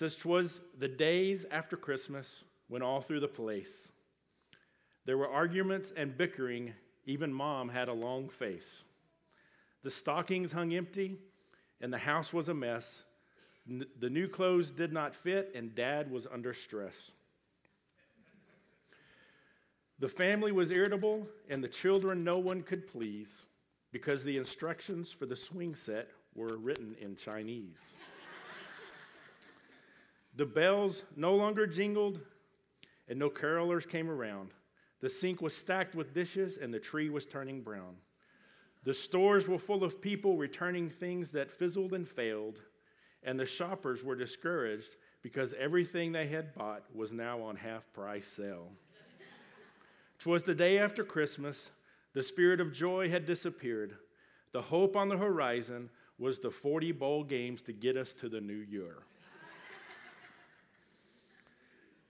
says, 0.00 0.16
"'Twas 0.16 0.60
the 0.78 0.88
days 0.88 1.44
after 1.50 1.76
Christmas 1.76 2.44
when 2.68 2.80
all 2.80 3.02
through 3.02 3.20
the 3.20 3.28
place 3.28 3.92
there 5.04 5.18
were 5.18 5.28
arguments 5.28 5.92
and 5.94 6.16
bickering. 6.16 6.72
Even 7.04 7.30
mom 7.30 7.68
had 7.68 7.88
a 7.88 7.92
long 7.92 8.30
face. 8.30 8.82
The 9.82 9.90
stockings 9.90 10.52
hung 10.52 10.72
empty, 10.72 11.18
and 11.82 11.92
the 11.92 11.98
house 11.98 12.32
was 12.32 12.48
a 12.48 12.54
mess. 12.54 13.02
N- 13.68 13.84
the 13.98 14.08
new 14.08 14.26
clothes 14.26 14.70
did 14.70 14.90
not 14.90 15.14
fit, 15.14 15.52
and 15.54 15.74
dad 15.74 16.10
was 16.10 16.26
under 16.32 16.54
stress. 16.54 17.10
The 19.98 20.08
family 20.08 20.50
was 20.50 20.70
irritable, 20.70 21.28
and 21.50 21.62
the 21.62 21.68
children 21.68 22.24
no 22.24 22.38
one 22.38 22.62
could 22.62 22.86
please 22.86 23.44
because 23.92 24.24
the 24.24 24.38
instructions 24.38 25.12
for 25.12 25.26
the 25.26 25.36
swing 25.36 25.74
set 25.74 26.08
were 26.34 26.56
written 26.56 26.96
in 27.02 27.16
Chinese. 27.16 27.80
The 30.36 30.46
bells 30.46 31.02
no 31.16 31.34
longer 31.34 31.66
jingled, 31.66 32.20
and 33.08 33.18
no 33.18 33.30
carolers 33.30 33.88
came 33.88 34.10
around. 34.10 34.50
The 35.00 35.08
sink 35.08 35.40
was 35.40 35.56
stacked 35.56 35.94
with 35.94 36.14
dishes, 36.14 36.58
and 36.58 36.72
the 36.72 36.78
tree 36.78 37.08
was 37.08 37.26
turning 37.26 37.62
brown. 37.62 37.96
The 38.84 38.94
stores 38.94 39.48
were 39.48 39.58
full 39.58 39.84
of 39.84 40.00
people 40.00 40.36
returning 40.36 40.88
things 40.88 41.32
that 41.32 41.50
fizzled 41.50 41.92
and 41.92 42.08
failed, 42.08 42.60
and 43.22 43.38
the 43.38 43.46
shoppers 43.46 44.02
were 44.02 44.14
discouraged 44.14 44.96
because 45.22 45.52
everything 45.58 46.12
they 46.12 46.26
had 46.26 46.54
bought 46.54 46.84
was 46.94 47.12
now 47.12 47.42
on 47.42 47.56
half 47.56 47.90
price 47.92 48.26
sale. 48.26 48.68
Twas 50.18 50.44
the 50.44 50.54
day 50.54 50.78
after 50.78 51.04
Christmas. 51.04 51.70
The 52.12 52.22
spirit 52.22 52.60
of 52.60 52.72
joy 52.72 53.08
had 53.08 53.26
disappeared. 53.26 53.96
The 54.52 54.62
hope 54.62 54.96
on 54.96 55.08
the 55.08 55.16
horizon 55.16 55.90
was 56.18 56.40
the 56.40 56.50
40 56.50 56.92
bowl 56.92 57.24
games 57.24 57.62
to 57.62 57.72
get 57.72 57.96
us 57.96 58.12
to 58.14 58.28
the 58.28 58.40
new 58.40 58.52
year. 58.68 58.98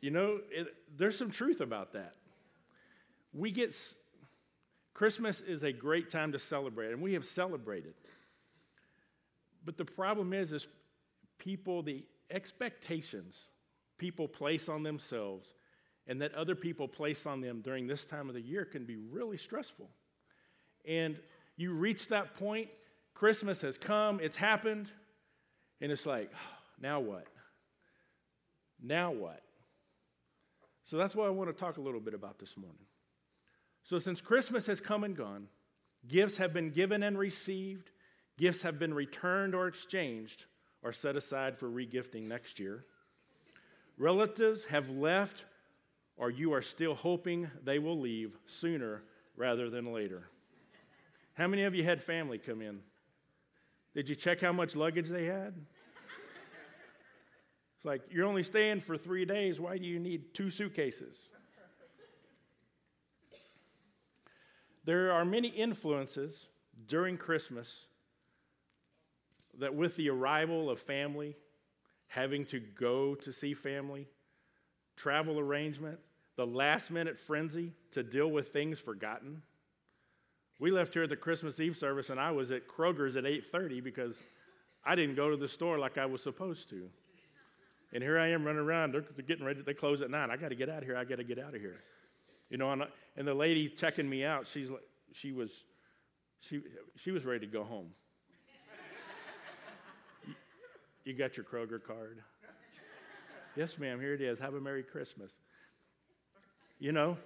You 0.01 0.11
know, 0.11 0.41
it, 0.51 0.75
there's 0.97 1.17
some 1.17 1.31
truth 1.31 1.61
about 1.61 1.93
that. 1.93 2.15
We 3.33 3.51
get, 3.51 3.77
Christmas 4.95 5.41
is 5.41 5.63
a 5.63 5.73
great 5.73 6.11
time 6.11 6.33
to 6.33 6.39
celebrate, 6.39 6.93
and 6.93 7.01
we 7.01 7.15
have 7.15 7.25
celebrated. 7.25 7.95
But 9.65 9.77
the 9.77 9.85
problem 9.85 10.33
is, 10.33 10.53
is 10.53 10.67
people, 11.39 11.83
the 11.83 12.05
expectations 12.31 13.49
people 13.99 14.27
place 14.27 14.69
on 14.69 14.83
themselves 14.83 15.53
and 16.07 16.23
that 16.23 16.35
other 16.35 16.55
people 16.55 16.89
place 16.89 17.27
on 17.27 17.41
them 17.41 17.61
during 17.61 17.87
this 17.87 18.07
time 18.07 18.29
of 18.29 18.35
the 18.35 18.41
year 18.41 18.65
can 18.65 18.85
be 18.85 18.97
really 18.97 19.37
stressful. 19.37 19.89
And 20.89 21.19
you 21.57 21.73
reach 21.73 22.09
that 22.09 22.35
point, 22.35 22.69
Christmas 23.15 23.61
has 23.61 23.77
come, 23.77 24.19
it's 24.21 24.37
happened, 24.37 24.89
and 25.83 25.93
it's 25.93 26.07
like, 26.07 26.31
oh, 26.35 26.57
now 26.81 27.01
what? 27.01 27.27
Now 28.83 29.11
what? 29.11 29.43
So 30.91 30.97
that's 30.97 31.15
what 31.15 31.29
I 31.29 31.31
want 31.31 31.49
to 31.49 31.53
talk 31.55 31.77
a 31.77 31.81
little 31.81 32.01
bit 32.01 32.15
about 32.15 32.41
this 32.41 32.57
morning. 32.57 32.85
So, 33.85 34.01
since 34.01 34.21
Christmas 34.21 34.67
has 34.67 34.81
come 34.81 35.05
and 35.05 35.17
gone, 35.17 35.47
gifts 36.09 36.39
have 36.39 36.53
been 36.53 36.71
given 36.71 37.05
and 37.05 37.17
received, 37.17 37.91
gifts 38.37 38.63
have 38.63 38.77
been 38.77 38.93
returned 38.93 39.55
or 39.55 39.69
exchanged 39.69 40.47
or 40.83 40.93
set 40.93 41.15
aside 41.15 41.57
for 41.57 41.69
regifting 41.69 42.27
next 42.27 42.59
year. 42.59 42.85
Relatives 43.99 44.65
have 44.65 44.91
left 44.91 45.45
or 46.17 46.29
you 46.29 46.53
are 46.55 46.63
still 46.63 46.97
hoping 46.97 47.49
they 47.63 47.79
will 47.79 48.01
leave 48.01 48.37
sooner 48.47 49.05
rather 49.37 49.71
than 49.71 49.93
later. 49.93 50.25
How 51.35 51.47
many 51.47 51.63
of 51.63 51.75
you 51.77 51.85
had 51.85 52.03
family 52.03 52.39
come 52.39 52.63
in? 52.63 52.81
Did 53.95 54.09
you 54.09 54.17
check 54.17 54.41
how 54.41 54.51
much 54.51 54.75
luggage 54.75 55.09
they 55.09 55.27
had? 55.27 55.55
It's 57.81 57.87
like, 57.87 58.03
you're 58.11 58.27
only 58.27 58.43
staying 58.43 58.83
for 58.83 58.99
three 58.99 59.25
days. 59.25 59.59
Why 59.59 59.79
do 59.79 59.87
you 59.87 59.99
need 59.99 60.35
two 60.35 60.51
suitcases? 60.51 61.17
There 64.85 65.11
are 65.13 65.25
many 65.25 65.49
influences 65.49 66.49
during 66.89 67.17
Christmas 67.17 67.87
that, 69.59 69.75
with 69.75 69.97
the 69.97 70.11
arrival 70.11 70.69
of 70.69 70.79
family, 70.79 71.39
having 72.09 72.45
to 72.47 72.61
go 72.61 73.15
to 73.15 73.33
see 73.33 73.55
family, 73.55 74.09
travel 74.95 75.39
arrangement, 75.39 76.01
the 76.37 76.47
last 76.47 76.91
minute 76.91 77.19
frenzy 77.19 77.73
to 77.93 78.03
deal 78.03 78.31
with 78.31 78.49
things 78.49 78.79
forgotten. 78.79 79.41
We 80.59 80.71
left 80.71 80.93
here 80.93 81.05
at 81.05 81.09
the 81.09 81.17
Christmas 81.17 81.59
Eve 81.61 81.79
service 81.79 82.11
and 82.11 82.21
I 82.21 82.31
was 82.31 82.51
at 82.51 82.69
Kroger's 82.69 83.17
at 83.17 83.25
8:30 83.25 83.83
because 83.83 84.19
I 84.85 84.95
didn't 84.95 85.15
go 85.15 85.31
to 85.31 85.37
the 85.39 85.49
store 85.49 85.79
like 85.79 85.97
I 85.97 86.05
was 86.05 86.23
supposed 86.23 86.69
to. 86.69 86.91
And 87.93 88.03
here 88.03 88.19
I 88.19 88.29
am 88.29 88.45
running 88.45 88.63
around. 88.63 88.93
They're, 88.93 89.05
getting 89.23 89.45
ready. 89.45 89.63
They 89.63 89.75
close 89.75 90.01
at 90.03 90.11
nine. 90.11 90.31
I 90.31 90.37
got 90.37 90.49
to 90.51 90.55
get 90.55 90.69
out 90.69 90.79
of 90.79 90.85
here. 90.85 90.97
I 90.97 91.05
got 91.05 91.17
to 91.17 91.25
get 91.25 91.39
out 91.39 91.55
of 91.55 91.61
here. 91.61 91.77
You 92.49 92.57
know, 92.57 92.71
and, 92.73 92.85
and 93.17 93.27
the 93.27 93.35
lady 93.35 93.69
checking 93.69 94.09
me 94.09 94.25
out, 94.25 94.47
she's 94.47 94.71
like, 94.71 94.83
she 95.13 95.33
was, 95.33 95.65
she, 96.41 96.61
she 96.97 97.11
was 97.11 97.25
ready 97.25 97.47
to 97.47 97.53
go 97.53 97.65
home. 97.65 97.89
you, 100.27 100.35
you 101.05 101.15
got 101.15 101.37
your 101.37 101.45
Kroger 101.45 101.83
card? 101.83 102.23
yes, 103.57 103.79
ma'am. 103.79 104.01
Here 104.01 104.15
it 104.15 104.21
is. 104.21 104.39
Have 104.39 104.55
a 104.55 104.61
Merry 104.61 104.83
Christmas 104.85 105.33
you 106.81 106.91
know? 106.91 107.17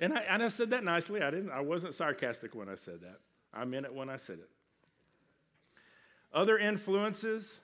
And 0.00 0.14
I, 0.14 0.20
and 0.22 0.42
I 0.42 0.48
said 0.48 0.70
that 0.70 0.82
nicely. 0.82 1.22
I, 1.22 1.30
didn't, 1.30 1.50
I 1.50 1.60
wasn't 1.60 1.94
sarcastic 1.94 2.56
when 2.56 2.68
I 2.68 2.74
said 2.74 3.02
that. 3.02 3.18
I 3.54 3.64
meant 3.64 3.86
it 3.86 3.94
when 3.94 4.10
I 4.10 4.16
said 4.16 4.38
it. 4.38 4.48
Other 6.34 6.58
influences 6.58 7.58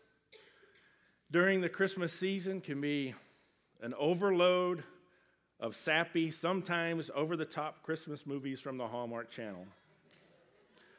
during 1.31 1.61
the 1.61 1.69
Christmas 1.69 2.13
season 2.13 2.61
can 2.61 2.81
be 2.81 3.15
an 3.83 3.93
overload 3.99 4.83
of 5.61 5.77
sappy, 5.77 6.31
sometimes 6.31 7.11
over 7.15 7.37
the 7.37 7.45
top 7.45 7.83
Christmas 7.83 8.27
movies 8.27 8.61
from 8.61 8.79
the 8.79 8.87
Hallmark 8.87 9.31
Channel. 9.31 9.67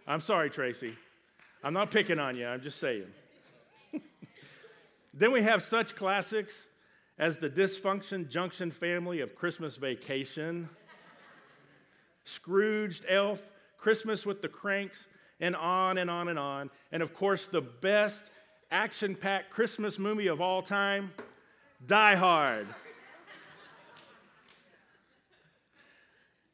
I'm 0.06 0.22
sorry, 0.22 0.50
Tracy. 0.50 0.96
I'm 1.64 1.74
not 1.74 1.92
picking 1.92 2.20
on 2.20 2.38
you, 2.38 2.46
I'm 2.46 2.62
just 2.62 2.80
saying. 2.80 3.08
then 5.14 5.32
we 5.32 5.42
have 5.42 5.64
such 5.64 5.96
classics 5.96 6.68
as 7.18 7.38
the 7.38 7.50
dysfunction 7.50 8.30
junction 8.30 8.72
family 8.72 9.22
of 9.22 9.36
Christmas 9.36 9.76
Vacation, 9.78 10.70
Scrooged, 12.24 13.06
Elf, 13.10 13.42
Christmas 13.78 14.26
with 14.26 14.42
the 14.42 14.48
Cranks, 14.48 15.08
and 15.40 15.56
on 15.56 15.98
and 15.98 16.10
on 16.10 16.28
and 16.28 16.38
on. 16.38 16.70
And 16.92 17.02
of 17.02 17.14
course, 17.14 17.48
the 17.48 17.62
best 17.62 18.26
action 18.72 19.16
packed 19.16 19.50
Christmas 19.50 19.98
movie 19.98 20.28
of 20.28 20.42
all 20.42 20.62
time, 20.62 21.12
Die 21.86 22.16
Hard. 22.16 22.68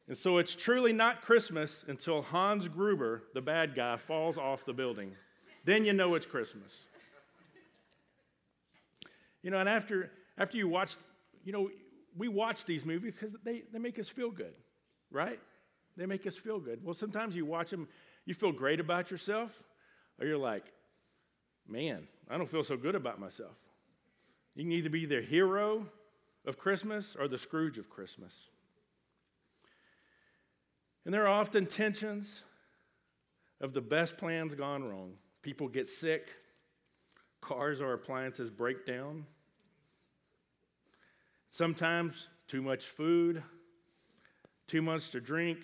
And 0.08 0.16
so 0.16 0.38
it's 0.38 0.54
truly 0.54 0.92
not 0.92 1.22
Christmas 1.22 1.84
until 1.88 2.22
Hans 2.22 2.68
Gruber, 2.68 3.24
the 3.34 3.40
bad 3.40 3.74
guy, 3.74 3.96
falls 3.96 4.38
off 4.38 4.64
the 4.64 4.72
building. 4.72 5.12
Then 5.64 5.84
you 5.84 5.92
know 5.92 6.14
it's 6.14 6.26
Christmas. 6.26 6.72
You 9.42 9.50
know, 9.50 9.58
and 9.58 9.68
after 9.68 10.10
after 10.38 10.56
you 10.56 10.68
watch, 10.68 10.96
you 11.44 11.52
know, 11.52 11.70
we 12.16 12.28
watch 12.28 12.64
these 12.64 12.84
movies 12.84 13.14
because 13.18 13.34
they, 13.42 13.62
they 13.72 13.78
make 13.78 13.98
us 13.98 14.08
feel 14.08 14.30
good, 14.30 14.54
right? 15.10 15.40
They 15.96 16.06
make 16.06 16.26
us 16.26 16.36
feel 16.36 16.60
good. 16.60 16.84
Well, 16.84 16.94
sometimes 16.94 17.34
you 17.34 17.46
watch 17.46 17.70
them, 17.70 17.88
you 18.26 18.34
feel 18.34 18.52
great 18.52 18.80
about 18.80 19.10
yourself, 19.10 19.62
or 20.20 20.26
you're 20.26 20.38
like, 20.38 20.64
man, 21.68 22.06
I 22.28 22.36
don't 22.36 22.50
feel 22.50 22.64
so 22.64 22.76
good 22.76 22.94
about 22.94 23.20
myself. 23.20 23.56
You 24.54 24.64
can 24.64 24.72
either 24.72 24.90
be 24.90 25.06
the 25.06 25.20
hero 25.20 25.86
of 26.46 26.58
Christmas 26.58 27.16
or 27.18 27.28
the 27.28 27.38
Scrooge 27.38 27.78
of 27.78 27.90
Christmas. 27.90 28.46
And 31.04 31.12
there 31.12 31.24
are 31.24 31.40
often 31.40 31.66
tensions 31.66 32.42
of 33.60 33.72
the 33.72 33.80
best 33.80 34.16
plans 34.16 34.54
gone 34.54 34.84
wrong. 34.84 35.14
People 35.42 35.68
get 35.68 35.86
sick, 35.86 36.28
cars 37.40 37.80
or 37.80 37.92
appliances 37.92 38.50
break 38.50 38.84
down, 38.86 39.26
Sometimes 41.56 42.28
too 42.48 42.60
much 42.60 42.84
food, 42.84 43.42
too 44.66 44.82
much 44.82 45.08
to 45.08 45.22
drink, 45.22 45.56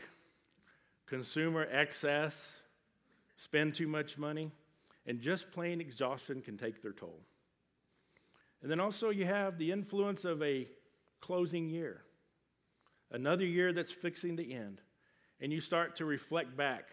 consumer 1.05 1.69
excess, 1.71 2.57
spend 3.37 3.75
too 3.75 3.87
much 3.87 4.17
money, 4.17 4.51
and 5.07 5.21
just 5.21 5.51
plain 5.51 5.81
exhaustion 5.81 6.41
can 6.41 6.57
take 6.57 6.83
their 6.83 6.93
toll. 6.93 7.21
And 8.63 8.71
then 8.71 8.81
also, 8.81 9.11
you 9.11 9.25
have 9.25 9.59
the 9.59 9.73
influence 9.73 10.25
of 10.25 10.43
a 10.43 10.69
closing 11.21 11.69
year, 11.69 12.03
another 13.11 13.45
year 13.45 13.73
that's 13.73 13.91
fixing 13.91 14.37
to 14.37 14.53
end. 14.53 14.81
And 15.41 15.53
you 15.53 15.61
start 15.61 15.97
to 15.97 16.05
reflect 16.05 16.57
back 16.57 16.91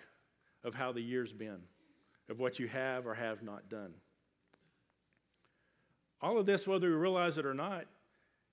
of 0.64 0.74
how 0.74 0.92
the 0.92 1.02
year's 1.02 1.32
been, 1.32 1.60
of 2.30 2.40
what 2.40 2.58
you 2.58 2.68
have 2.68 3.06
or 3.06 3.14
have 3.14 3.44
not 3.44 3.70
done. 3.70 3.94
All 6.22 6.40
of 6.40 6.48
this, 6.48 6.68
whether 6.68 6.90
we 6.90 6.96
realize 6.96 7.38
it 7.38 7.46
or 7.46 7.54
not, 7.54 7.86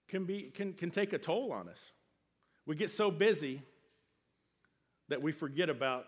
can, 0.09 0.25
be, 0.25 0.51
can, 0.55 0.75
can 0.75 0.91
take 0.91 1.15
a 1.15 1.19
toll 1.19 1.51
on 1.51 1.69
us. 1.69 1.93
We 2.67 2.77
get 2.77 2.91
so 2.91 3.11
busy 3.11 3.63
that 5.09 5.23
we 5.23 5.33
forget 5.33 5.71
about 5.71 6.05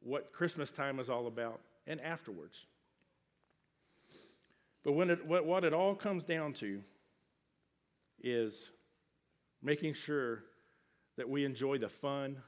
what 0.00 0.32
Christmas 0.32 0.70
time 0.70 1.00
is 1.00 1.10
all 1.10 1.26
about 1.26 1.60
and 1.86 2.00
afterwards. 2.00 2.66
But 4.84 4.92
when 4.92 5.10
it, 5.10 5.26
what, 5.26 5.46
what 5.46 5.64
it 5.64 5.72
all 5.72 5.94
comes 5.94 6.24
down 6.24 6.54
to 6.54 6.82
is 8.22 8.70
making 9.62 9.94
sure 9.94 10.44
that 11.16 11.28
we 11.28 11.44
enjoy 11.44 11.78
the 11.78 11.88
fun, 11.88 12.42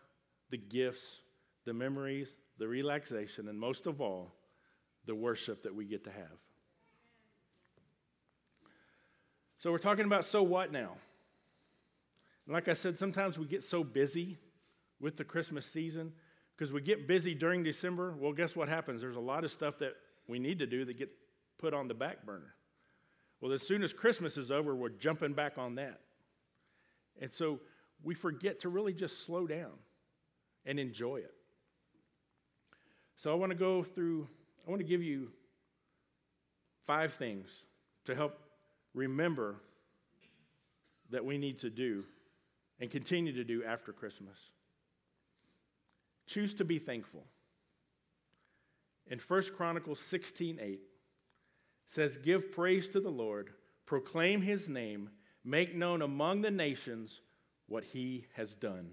the 0.50 0.56
gifts, 0.56 1.20
the 1.64 1.72
memories, 1.72 2.28
the 2.58 2.66
relaxation, 2.66 3.48
and 3.48 3.58
most 3.58 3.86
of 3.86 4.00
all, 4.00 4.32
the 5.06 5.14
worship 5.14 5.62
that 5.62 5.74
we 5.74 5.84
get 5.84 6.04
to 6.04 6.10
have. 6.10 6.38
So 9.58 9.70
we're 9.70 9.78
talking 9.78 10.04
about 10.04 10.24
so 10.24 10.42
what 10.42 10.72
now? 10.72 10.92
And 12.46 12.54
like 12.54 12.68
I 12.68 12.74
said, 12.74 12.98
sometimes 12.98 13.38
we 13.38 13.46
get 13.46 13.62
so 13.62 13.82
busy 13.82 14.38
with 15.00 15.16
the 15.16 15.24
Christmas 15.24 15.66
season 15.66 16.12
because 16.56 16.72
we 16.72 16.80
get 16.80 17.08
busy 17.08 17.34
during 17.34 17.62
December. 17.62 18.14
Well, 18.18 18.32
guess 18.32 18.54
what 18.54 18.68
happens? 18.68 19.00
There's 19.00 19.16
a 19.16 19.20
lot 19.20 19.44
of 19.44 19.50
stuff 19.50 19.78
that 19.78 19.94
we 20.28 20.38
need 20.38 20.58
to 20.60 20.66
do 20.66 20.84
that 20.84 20.98
get 20.98 21.10
put 21.58 21.74
on 21.74 21.88
the 21.88 21.94
back 21.94 22.24
burner. 22.24 22.54
Well, 23.40 23.52
as 23.52 23.66
soon 23.66 23.82
as 23.82 23.92
Christmas 23.92 24.36
is 24.36 24.50
over, 24.50 24.74
we're 24.74 24.88
jumping 24.88 25.32
back 25.32 25.58
on 25.58 25.74
that. 25.74 26.00
And 27.20 27.30
so 27.30 27.60
we 28.02 28.14
forget 28.14 28.60
to 28.60 28.68
really 28.68 28.92
just 28.92 29.24
slow 29.24 29.46
down 29.46 29.72
and 30.64 30.78
enjoy 30.78 31.16
it. 31.16 31.34
So 33.16 33.30
I 33.30 33.34
want 33.34 33.50
to 33.50 33.58
go 33.58 33.82
through, 33.82 34.28
I 34.66 34.70
want 34.70 34.80
to 34.80 34.86
give 34.86 35.02
you 35.02 35.30
five 36.86 37.14
things 37.14 37.50
to 38.04 38.14
help 38.14 38.38
remember 38.94 39.56
that 41.10 41.24
we 41.24 41.38
need 41.38 41.58
to 41.60 41.70
do 41.70 42.04
and 42.80 42.90
continue 42.90 43.32
to 43.32 43.44
do 43.44 43.62
after 43.64 43.92
Christmas. 43.92 44.38
Choose 46.26 46.54
to 46.54 46.64
be 46.64 46.78
thankful. 46.78 47.24
In 49.06 49.18
1 49.18 49.42
Chronicles 49.56 50.00
16 50.00 50.58
8 50.60 50.80
says, 51.86 52.16
Give 52.16 52.50
praise 52.50 52.88
to 52.90 53.00
the 53.00 53.10
Lord, 53.10 53.50
proclaim 53.86 54.40
his 54.40 54.68
name, 54.68 55.10
make 55.44 55.74
known 55.74 56.02
among 56.02 56.40
the 56.40 56.50
nations 56.50 57.20
what 57.66 57.84
he 57.84 58.26
has 58.34 58.54
done. 58.54 58.92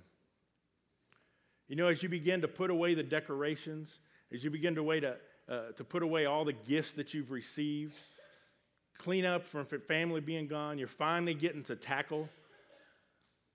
You 1.68 1.78
know, 1.78 1.88
as 1.88 2.04
you 2.04 2.10
begin 2.10 2.42
to 2.42 2.50
put 2.50 2.70
away 2.70 2.94
the 2.94 3.04
decorations, 3.04 4.00
as 4.34 4.44
you 4.44 4.50
begin 4.50 4.76
to, 4.76 5.00
to, 5.00 5.18
uh, 5.48 5.72
to 5.72 5.84
put 5.86 6.04
away 6.04 6.26
all 6.26 6.44
the 6.44 6.54
gifts 6.54 6.94
that 6.94 7.14
you've 7.14 7.32
received, 7.32 7.98
clean 8.98 9.26
up 9.26 9.46
from 9.46 9.66
family 9.66 10.20
being 10.20 10.48
gone, 10.48 10.78
you're 10.78 10.88
finally 10.88 11.34
getting 11.34 11.64
to 11.64 11.76
tackle 11.76 12.28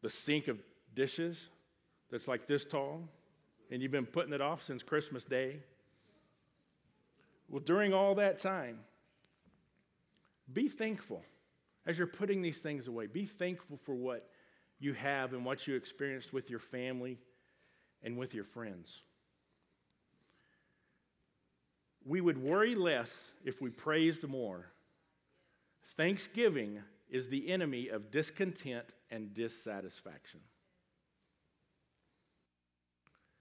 the 0.02 0.10
sink 0.10 0.48
of 0.48 0.58
dishes 0.94 1.48
that's 2.10 2.26
like 2.26 2.46
this 2.46 2.64
tall, 2.64 3.02
and 3.70 3.82
you've 3.82 3.92
been 3.92 4.06
putting 4.06 4.32
it 4.32 4.40
off 4.40 4.62
since 4.62 4.82
Christmas 4.82 5.24
Day. 5.24 5.56
Well, 7.48 7.62
during 7.62 7.92
all 7.92 8.14
that 8.16 8.38
time, 8.38 8.80
be 10.52 10.68
thankful 10.68 11.22
as 11.86 11.98
you're 11.98 12.06
putting 12.06 12.42
these 12.42 12.58
things 12.58 12.88
away. 12.88 13.06
Be 13.06 13.24
thankful 13.24 13.78
for 13.84 13.94
what 13.94 14.28
you 14.78 14.92
have 14.92 15.32
and 15.32 15.44
what 15.44 15.66
you 15.66 15.74
experienced 15.74 16.32
with 16.32 16.50
your 16.50 16.58
family 16.58 17.18
and 18.02 18.16
with 18.16 18.34
your 18.34 18.44
friends. 18.44 19.00
We 22.04 22.20
would 22.20 22.38
worry 22.38 22.74
less 22.74 23.32
if 23.44 23.60
we 23.60 23.70
praised 23.70 24.26
more. 24.28 24.66
Thanksgiving 25.96 26.80
is 27.08 27.28
the 27.28 27.48
enemy 27.48 27.88
of 27.88 28.10
discontent 28.10 28.94
and 29.10 29.32
dissatisfaction. 29.32 30.40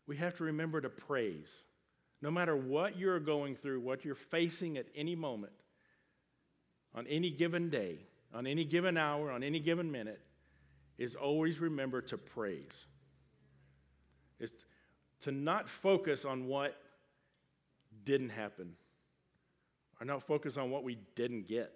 We 0.07 0.17
have 0.17 0.35
to 0.35 0.43
remember 0.43 0.81
to 0.81 0.89
praise. 0.89 1.49
No 2.21 2.31
matter 2.31 2.55
what 2.55 2.97
you're 2.97 3.19
going 3.19 3.55
through, 3.55 3.81
what 3.81 4.05
you're 4.05 4.15
facing 4.15 4.77
at 4.77 4.85
any 4.95 5.15
moment, 5.15 5.53
on 6.93 7.05
any 7.07 7.29
given 7.29 7.69
day, 7.69 7.99
on 8.33 8.47
any 8.47 8.63
given 8.63 8.97
hour, 8.97 9.31
on 9.31 9.43
any 9.43 9.59
given 9.59 9.91
minute, 9.91 10.21
is 10.97 11.15
always 11.15 11.59
remember 11.59 12.01
to 12.01 12.17
praise. 12.17 12.85
Is 14.39 14.53
to 15.21 15.31
not 15.31 15.69
focus 15.69 16.25
on 16.25 16.45
what 16.45 16.75
didn't 18.03 18.29
happen, 18.29 18.73
or 19.99 20.05
not 20.05 20.23
focus 20.23 20.57
on 20.57 20.71
what 20.71 20.83
we 20.83 20.97
didn't 21.15 21.47
get. 21.47 21.73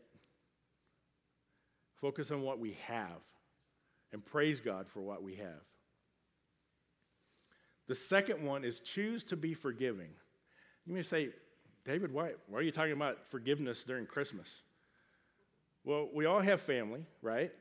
Focus 1.95 2.31
on 2.31 2.41
what 2.41 2.59
we 2.59 2.77
have 2.87 3.21
and 4.13 4.25
praise 4.25 4.59
God 4.59 4.87
for 4.87 5.01
what 5.01 5.21
we 5.21 5.35
have. 5.35 5.61
The 7.89 7.95
second 7.95 8.45
one 8.45 8.63
is 8.63 8.79
choose 8.81 9.23
to 9.25 9.35
be 9.35 9.55
forgiving. 9.55 10.09
You 10.85 10.93
may 10.93 11.01
say, 11.01 11.29
David, 11.83 12.13
why, 12.13 12.33
why 12.47 12.59
are 12.59 12.61
you 12.61 12.71
talking 12.71 12.93
about 12.93 13.17
forgiveness 13.31 13.83
during 13.83 14.05
Christmas? 14.05 14.61
Well, 15.83 16.07
we 16.13 16.27
all 16.27 16.39
have 16.39 16.61
family, 16.61 17.03
right? 17.23 17.51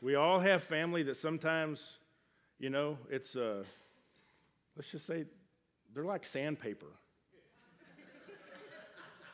We 0.00 0.16
all 0.16 0.40
have 0.40 0.64
family 0.64 1.04
that 1.04 1.16
sometimes, 1.16 1.98
you 2.58 2.68
know, 2.68 2.98
it's, 3.08 3.36
uh, 3.36 3.62
let's 4.74 4.90
just 4.90 5.06
say, 5.06 5.24
they're 5.94 6.04
like 6.04 6.26
sandpaper. 6.26 6.88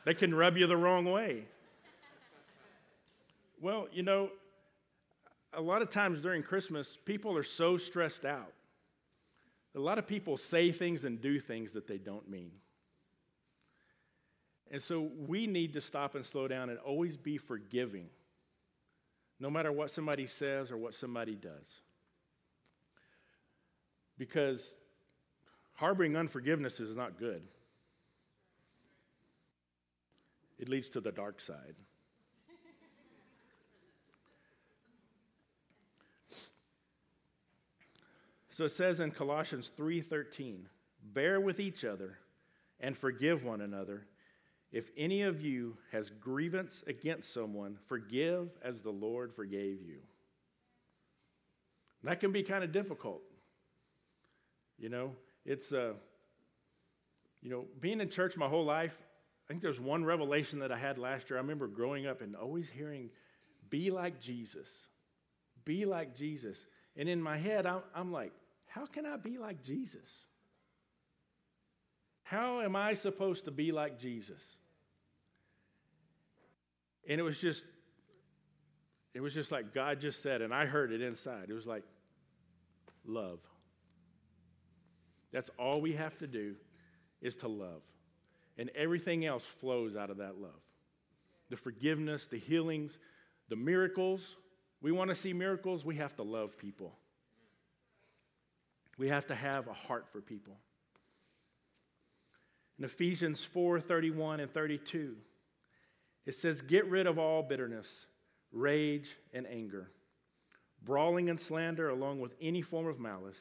they 0.05 0.13
can 0.13 0.35
rub 0.35 0.55
you 0.55 0.67
the 0.67 0.77
wrong 0.77 1.11
way. 1.11 1.45
Well, 3.59 3.87
you 3.91 4.03
know, 4.03 4.29
a 5.51 5.61
lot 5.61 5.81
of 5.81 5.89
times 5.89 6.21
during 6.21 6.43
Christmas, 6.43 6.95
people 7.05 7.35
are 7.35 7.43
so 7.43 7.79
stressed 7.79 8.23
out. 8.23 8.53
A 9.75 9.79
lot 9.79 9.97
of 9.97 10.05
people 10.05 10.37
say 10.37 10.71
things 10.71 11.05
and 11.05 11.21
do 11.21 11.39
things 11.39 11.73
that 11.73 11.87
they 11.87 11.97
don't 11.97 12.29
mean. 12.29 12.51
And 14.69 14.81
so 14.81 15.09
we 15.27 15.47
need 15.47 15.73
to 15.73 15.81
stop 15.81 16.15
and 16.15 16.25
slow 16.25 16.47
down 16.47 16.69
and 16.69 16.79
always 16.79 17.17
be 17.17 17.37
forgiving, 17.37 18.07
no 19.39 19.49
matter 19.49 19.71
what 19.71 19.91
somebody 19.91 20.27
says 20.27 20.71
or 20.71 20.77
what 20.77 20.95
somebody 20.95 21.35
does. 21.35 21.81
Because 24.17 24.75
harboring 25.73 26.15
unforgiveness 26.15 26.79
is 26.79 26.95
not 26.95 27.17
good, 27.17 27.41
it 30.59 30.69
leads 30.69 30.89
to 30.89 31.01
the 31.01 31.11
dark 31.11 31.41
side. 31.41 31.75
So 38.51 38.65
it 38.65 38.71
says 38.71 38.99
in 38.99 39.11
Colossians 39.11 39.69
3:13, 39.69 40.69
"Bear 41.01 41.39
with 41.39 41.59
each 41.59 41.83
other 41.83 42.19
and 42.79 42.97
forgive 42.97 43.43
one 43.43 43.61
another. 43.61 44.07
If 44.71 44.91
any 44.95 45.23
of 45.23 45.41
you 45.41 45.77
has 45.91 46.09
grievance 46.09 46.83
against 46.87 47.31
someone, 47.31 47.77
forgive 47.77 48.57
as 48.61 48.81
the 48.81 48.91
Lord 48.91 49.33
forgave 49.33 49.81
you." 49.81 50.01
That 52.03 52.19
can 52.19 52.31
be 52.31 52.43
kind 52.43 52.63
of 52.63 52.71
difficult. 52.71 53.23
You 54.77 54.89
know, 54.89 55.15
it's 55.45 55.71
uh, 55.71 55.93
you 57.41 57.49
know, 57.49 57.67
being 57.79 58.01
in 58.01 58.09
church 58.09 58.37
my 58.37 58.47
whole 58.47 58.65
life, 58.65 59.01
I 59.45 59.47
think 59.47 59.61
there's 59.61 59.79
one 59.79 60.05
revelation 60.05 60.59
that 60.59 60.71
I 60.71 60.77
had 60.77 60.97
last 60.97 61.29
year. 61.29 61.37
I 61.37 61.41
remember 61.41 61.67
growing 61.67 62.05
up 62.05 62.21
and 62.21 62.35
always 62.35 62.69
hearing, 62.69 63.09
be 63.69 63.91
like 63.91 64.19
Jesus. 64.19 64.67
Be 65.65 65.85
like 65.85 66.15
Jesus. 66.15 66.65
And 66.95 67.09
in 67.09 67.21
my 67.21 67.37
head, 67.37 67.65
I'm, 67.65 67.81
I'm 67.95 68.11
like, 68.11 68.33
how 68.73 68.85
can 68.85 69.05
I 69.05 69.17
be 69.17 69.37
like 69.37 69.61
Jesus? 69.63 70.07
How 72.23 72.61
am 72.61 72.73
I 72.73 72.93
supposed 72.93 73.45
to 73.45 73.51
be 73.51 73.73
like 73.73 73.99
Jesus? 73.99 74.41
And 77.07 77.19
it 77.19 77.23
was 77.23 77.37
just, 77.37 77.65
it 79.13 79.19
was 79.19 79.33
just 79.33 79.51
like 79.51 79.73
God 79.73 79.99
just 79.99 80.23
said, 80.23 80.41
and 80.41 80.53
I 80.53 80.65
heard 80.65 80.93
it 80.93 81.01
inside. 81.01 81.47
It 81.49 81.53
was 81.53 81.67
like, 81.67 81.83
love. 83.05 83.39
That's 85.33 85.49
all 85.59 85.81
we 85.81 85.91
have 85.91 86.17
to 86.19 86.27
do 86.27 86.55
is 87.21 87.35
to 87.37 87.49
love. 87.49 87.81
And 88.57 88.69
everything 88.73 89.25
else 89.25 89.43
flows 89.43 89.97
out 89.97 90.09
of 90.09 90.17
that 90.17 90.39
love. 90.39 90.61
The 91.49 91.57
forgiveness, 91.57 92.27
the 92.27 92.39
healings, 92.39 92.97
the 93.49 93.57
miracles. 93.57 94.37
We 94.81 94.93
want 94.93 95.09
to 95.09 95.15
see 95.15 95.33
miracles, 95.33 95.83
we 95.83 95.97
have 95.97 96.15
to 96.15 96.23
love 96.23 96.57
people. 96.57 96.93
We 99.01 99.09
have 99.09 99.25
to 99.29 99.35
have 99.35 99.67
a 99.67 99.73
heart 99.73 100.05
for 100.11 100.21
people. 100.21 100.59
In 102.77 102.85
Ephesians 102.85 103.43
4 103.43 103.79
31 103.79 104.41
and 104.41 104.53
32, 104.53 105.15
it 106.27 106.35
says, 106.35 106.61
Get 106.61 106.85
rid 106.85 107.07
of 107.07 107.17
all 107.17 107.41
bitterness, 107.41 108.05
rage, 108.51 109.17
and 109.33 109.47
anger, 109.47 109.89
brawling 110.83 111.31
and 111.31 111.41
slander, 111.41 111.89
along 111.89 112.19
with 112.19 112.35
any 112.39 112.61
form 112.61 112.85
of 112.85 112.99
malice. 112.99 113.39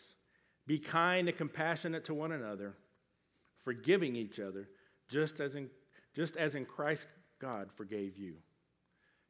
Be 0.67 0.79
kind 0.79 1.29
and 1.29 1.37
compassionate 1.37 2.07
to 2.07 2.15
one 2.15 2.33
another, 2.33 2.75
forgiving 3.63 4.17
each 4.17 4.41
other, 4.41 4.67
just 5.11 5.41
as 5.41 5.57
in, 5.57 5.69
just 6.17 6.39
as 6.39 6.55
in 6.55 6.65
Christ 6.65 7.07
God 7.39 7.69
forgave 7.77 8.17
you. 8.17 8.37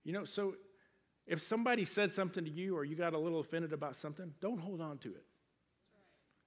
You 0.04 0.12
know, 0.12 0.24
so 0.24 0.54
if 1.26 1.42
somebody 1.42 1.84
said 1.84 2.12
something 2.12 2.44
to 2.44 2.50
you 2.50 2.76
or 2.76 2.84
you 2.84 2.94
got 2.94 3.14
a 3.14 3.18
little 3.18 3.40
offended 3.40 3.72
about 3.72 3.96
something, 3.96 4.32
don't 4.40 4.60
hold 4.60 4.80
on 4.80 4.98
to 4.98 5.08
it. 5.08 5.24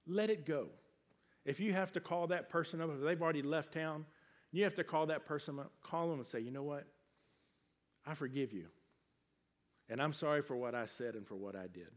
Let 0.06 0.30
it 0.30 0.46
go. 0.46 0.68
If 1.44 1.60
you 1.60 1.72
have 1.72 1.92
to 1.92 2.00
call 2.00 2.26
that 2.28 2.48
person 2.48 2.80
up, 2.80 2.90
if 2.90 3.00
they've 3.00 3.20
already 3.20 3.42
left 3.42 3.72
town, 3.72 4.06
you 4.52 4.64
have 4.64 4.74
to 4.76 4.84
call 4.84 5.06
that 5.06 5.26
person 5.26 5.58
up, 5.58 5.72
call 5.82 6.08
them 6.08 6.18
and 6.18 6.26
say, 6.26 6.40
you 6.40 6.50
know 6.50 6.62
what? 6.62 6.86
I 8.06 8.14
forgive 8.14 8.52
you. 8.52 8.66
And 9.88 10.00
I'm 10.00 10.12
sorry 10.12 10.42
for 10.42 10.56
what 10.56 10.74
I 10.74 10.86
said 10.86 11.14
and 11.14 11.26
for 11.26 11.34
what 11.34 11.56
I 11.56 11.66
did. 11.66 11.90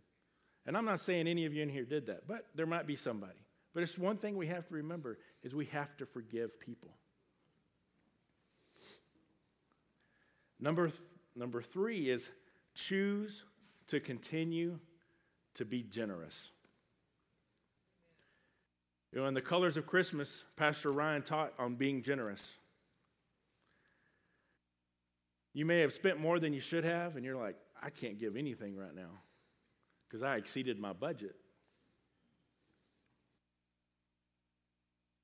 And 0.65 0.75
I'm 0.75 0.85
not 0.85 0.99
saying 0.99 1.27
any 1.27 1.45
of 1.45 1.53
you 1.53 1.63
in 1.63 1.69
here 1.69 1.85
did 1.85 2.07
that, 2.07 2.27
but 2.27 2.47
there 2.55 2.65
might 2.65 2.85
be 2.87 2.95
somebody. 2.95 3.39
But 3.73 3.83
it's 3.83 3.97
one 3.97 4.17
thing 4.17 4.35
we 4.35 4.47
have 4.47 4.67
to 4.67 4.73
remember 4.73 5.17
is 5.43 5.53
we 5.53 5.65
have 5.65 5.95
to 5.97 6.05
forgive 6.05 6.59
people. 6.59 6.97
Number, 10.59 10.87
th- 10.87 10.99
number 11.35 11.61
three 11.61 12.09
is 12.09 12.29
choose 12.73 13.43
to 13.87 13.99
continue 13.99 14.79
to 15.55 15.65
be 15.65 15.83
generous. 15.83 16.51
You 19.13 19.21
know, 19.21 19.27
in 19.27 19.33
the 19.33 19.41
colors 19.41 19.77
of 19.77 19.87
Christmas, 19.87 20.43
Pastor 20.55 20.91
Ryan 20.91 21.21
taught 21.21 21.53
on 21.57 21.75
being 21.75 22.03
generous. 22.03 22.51
You 25.53 25.65
may 25.65 25.79
have 25.79 25.93
spent 25.93 26.19
more 26.19 26.39
than 26.39 26.53
you 26.53 26.59
should 26.59 26.83
have, 26.83 27.15
and 27.15 27.25
you're 27.25 27.37
like, 27.37 27.55
I 27.81 27.89
can't 27.89 28.19
give 28.19 28.35
anything 28.35 28.75
right 28.75 28.93
now 28.93 29.09
because 30.07 30.21
I 30.23 30.35
exceeded 30.35 30.77
my 30.79 30.93
budget. 30.93 31.35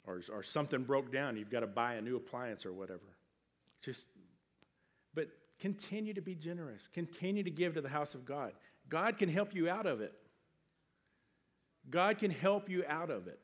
Or, 0.06 0.22
or 0.32 0.44
something 0.44 0.84
broke 0.84 1.12
down, 1.12 1.38
you've 1.38 1.50
got 1.50 1.62
to 1.62 1.68
buy 1.68 1.96
a 1.96 2.02
new 2.02 2.18
appliance 2.18 2.66
or 2.66 2.74
whatever. 2.74 3.16
Just, 3.82 4.10
but 5.14 5.28
continue 5.60 6.14
to 6.14 6.22
be 6.22 6.36
generous. 6.36 6.90
Continue 6.94 7.44
to 7.44 7.52
give 7.52 7.76
to 7.76 7.82
the 7.82 7.90
house 7.90 8.14
of 8.14 8.26
God. 8.26 8.54
God 8.90 9.18
can 9.18 9.30
help 9.30 9.56
you 9.56 9.70
out 9.70 9.86
of 9.86 10.02
it. 10.02 10.14
God 11.90 12.18
can 12.18 12.32
help 12.32 12.70
you 12.70 12.84
out 12.88 13.10
of 13.10 13.28
it. 13.28 13.40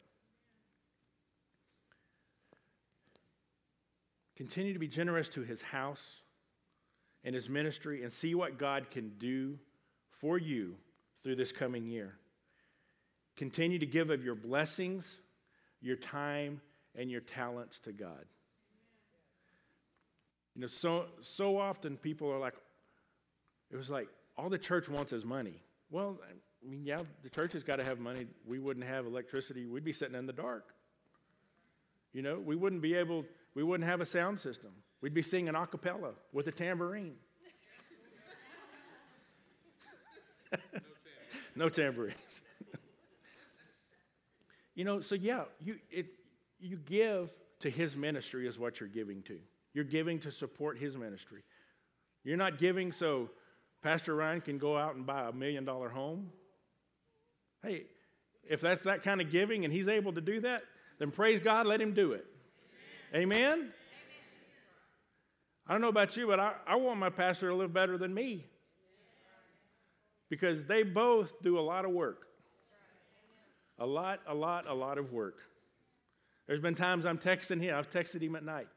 Continue 4.40 4.72
to 4.72 4.80
be 4.80 4.88
generous 4.88 5.28
to 5.28 5.42
his 5.42 5.62
house 5.62 6.22
and 7.26 7.36
his 7.36 7.50
ministry 7.50 8.04
and 8.04 8.14
see 8.14 8.34
what 8.34 8.58
God 8.58 8.90
can 8.90 9.12
do 9.20 9.60
for 10.12 10.38
you 10.38 10.78
through 11.22 11.36
this 11.36 11.52
coming 11.52 11.86
year. 11.86 12.16
Continue 13.36 13.80
to 13.80 13.86
give 13.86 14.10
of 14.10 14.24
your 14.24 14.36
blessings, 14.36 15.20
your 15.82 15.98
time, 15.98 16.62
and 16.96 17.12
your 17.12 17.20
talents 17.20 17.80
to 17.80 17.92
God. 17.92 18.24
You 20.56 20.62
know, 20.62 20.68
so, 20.68 21.08
so 21.20 21.58
often 21.58 21.98
people 21.98 22.32
are 22.32 22.40
like, 22.40 22.56
it 23.70 23.76
was 23.76 23.90
like, 23.90 24.08
all 24.38 24.48
the 24.48 24.58
church 24.58 24.88
wants 24.88 25.12
is 25.12 25.26
money. 25.26 25.62
Well, 25.92 26.18
I 26.66 26.70
mean, 26.70 26.86
yeah, 26.86 27.02
the 27.24 27.30
church 27.30 27.52
has 27.52 27.64
got 27.64 27.76
to 27.80 27.84
have 27.84 28.00
money. 28.00 28.26
We 28.48 28.60
wouldn't 28.60 28.86
have 28.86 29.06
electricity. 29.06 29.66
We'd 29.66 29.84
be 29.84 29.92
sitting 29.92 30.16
in 30.16 30.26
the 30.26 30.32
dark. 30.32 30.74
You 32.14 32.22
know, 32.22 32.40
we 32.40 32.56
wouldn't 32.56 32.82
be 32.82 32.96
able, 32.96 33.26
we 33.56 33.64
wouldn't 33.64 33.90
have 33.90 34.02
a 34.02 34.06
sound 34.06 34.40
system. 34.40 34.72
We'd 35.02 35.14
be 35.14 35.22
singing 35.22 35.56
a 35.56 35.68
cappella 35.68 36.12
with 36.34 36.48
a 36.48 36.52
tambourine. 36.52 37.16
no 41.56 41.70
tambourines. 41.70 42.42
you 44.76 44.84
know, 44.84 45.00
so 45.00 45.16
yeah, 45.16 45.44
you, 45.60 45.80
it, 45.90 46.08
you 46.60 46.78
give 46.78 47.30
to 47.60 47.70
his 47.70 47.96
ministry 47.96 48.48
is 48.48 48.58
what 48.58 48.80
you're 48.80 48.90
giving 48.90 49.22
to. 49.24 49.40
You're 49.74 49.84
giving 49.84 50.20
to 50.20 50.32
support 50.32 50.78
his 50.78 50.98
ministry. 50.98 51.44
You're 52.24 52.38
not 52.38 52.58
giving 52.58 52.92
so 52.92 53.30
Pastor 53.82 54.16
Ryan 54.16 54.42
can 54.42 54.58
go 54.58 54.78
out 54.78 54.96
and 54.96 55.06
buy 55.06 55.28
a 55.28 55.32
million 55.32 55.64
dollar 55.64 55.90
home. 55.90 56.32
Hey, 57.64 57.86
if 58.50 58.62
that's 58.62 58.84
that 58.84 59.04
kind 59.04 59.22
of 59.22 59.32
giving 59.32 59.64
and 59.64 59.74
he's 59.74 59.88
able 59.88 60.14
to 60.14 60.22
do 60.22 60.42
that, 60.42 60.64
then 60.98 61.12
praise 61.12 61.40
God, 61.40 61.66
let 61.66 61.80
him 61.80 61.94
do 61.94 62.14
it. 62.14 62.26
Amen? 63.14 63.42
Amen? 63.42 63.72
I 65.68 65.72
don't 65.72 65.82
know 65.82 65.90
about 65.90 66.16
you, 66.18 66.28
but 66.28 66.40
I, 66.40 66.54
I 66.66 66.76
want 66.76 67.00
my 67.00 67.10
pastor 67.10 67.50
to 67.50 67.56
live 67.56 67.74
better 67.74 67.98
than 67.98 68.14
me 68.14 68.46
because 70.30 70.66
they 70.66 70.84
both 70.84 71.42
do 71.42 71.58
a 71.58 71.62
lot 71.62 71.86
of 71.86 71.92
work. 71.92 72.28
A 73.80 73.86
lot, 73.86 74.20
a 74.28 74.34
lot, 74.34 74.68
a 74.68 74.74
lot 74.74 74.98
of 74.98 75.12
work. 75.12 75.38
There's 76.48 76.60
been 76.60 76.76
times 76.76 77.06
I'm 77.06 77.18
texting 77.18 77.62
him, 77.62 77.76
I've 77.76 77.90
texted 77.90 78.22
him 78.22 78.36
at 78.36 78.44
night. 78.44 78.68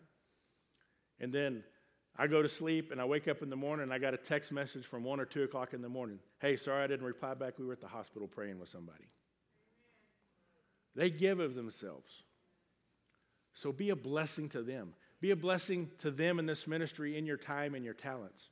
And 1.20 1.32
then 1.32 1.64
I 2.16 2.26
go 2.26 2.42
to 2.42 2.48
sleep 2.48 2.90
and 2.92 3.00
I 3.00 3.04
wake 3.04 3.28
up 3.28 3.42
in 3.42 3.50
the 3.50 3.56
morning 3.56 3.84
and 3.84 3.92
I 3.92 3.98
got 3.98 4.14
a 4.14 4.18
text 4.18 4.52
message 4.52 4.84
from 4.84 5.02
1 5.02 5.20
or 5.20 5.24
2 5.24 5.44
o'clock 5.44 5.72
in 5.72 5.82
the 5.82 5.88
morning. 5.88 6.18
Hey, 6.40 6.56
sorry 6.56 6.84
I 6.84 6.86
didn't 6.86 7.06
reply 7.06 7.34
back. 7.34 7.58
We 7.58 7.66
were 7.66 7.72
at 7.72 7.80
the 7.80 7.88
hospital 7.88 8.28
praying 8.28 8.58
with 8.60 8.68
somebody. 8.68 9.04
They 10.94 11.10
give 11.10 11.40
of 11.40 11.54
themselves. 11.54 12.10
So 13.54 13.72
be 13.72 13.90
a 13.90 13.96
blessing 13.96 14.48
to 14.50 14.62
them. 14.62 14.94
Be 15.20 15.30
a 15.30 15.36
blessing 15.36 15.90
to 15.98 16.10
them 16.10 16.38
in 16.38 16.46
this 16.46 16.66
ministry 16.66 17.16
in 17.16 17.26
your 17.26 17.36
time 17.36 17.74
and 17.74 17.84
your 17.84 17.94
talents. 17.94 18.48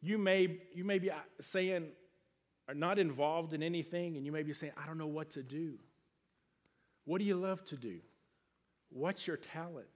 You 0.00 0.16
may, 0.16 0.60
you 0.72 0.84
may 0.84 0.98
be 0.98 1.10
uh, 1.10 1.16
saying, 1.40 1.88
are 2.68 2.74
not 2.74 2.98
involved 2.98 3.54
in 3.54 3.62
anything, 3.62 4.16
and 4.16 4.24
you 4.24 4.32
may 4.32 4.42
be 4.42 4.52
saying, 4.52 4.72
I 4.82 4.86
don't 4.86 4.98
know 4.98 5.06
what 5.06 5.30
to 5.30 5.42
do. 5.42 5.74
What 7.04 7.18
do 7.18 7.24
you 7.24 7.34
love 7.34 7.64
to 7.66 7.76
do? 7.76 7.98
What's 8.90 9.26
your 9.26 9.36
talent? 9.36 9.86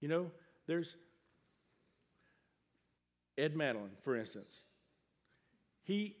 You 0.00 0.08
know, 0.08 0.30
there's 0.66 0.94
Ed 3.36 3.56
Madeline, 3.56 3.96
for 4.02 4.16
instance. 4.16 4.54
He, 5.84 6.16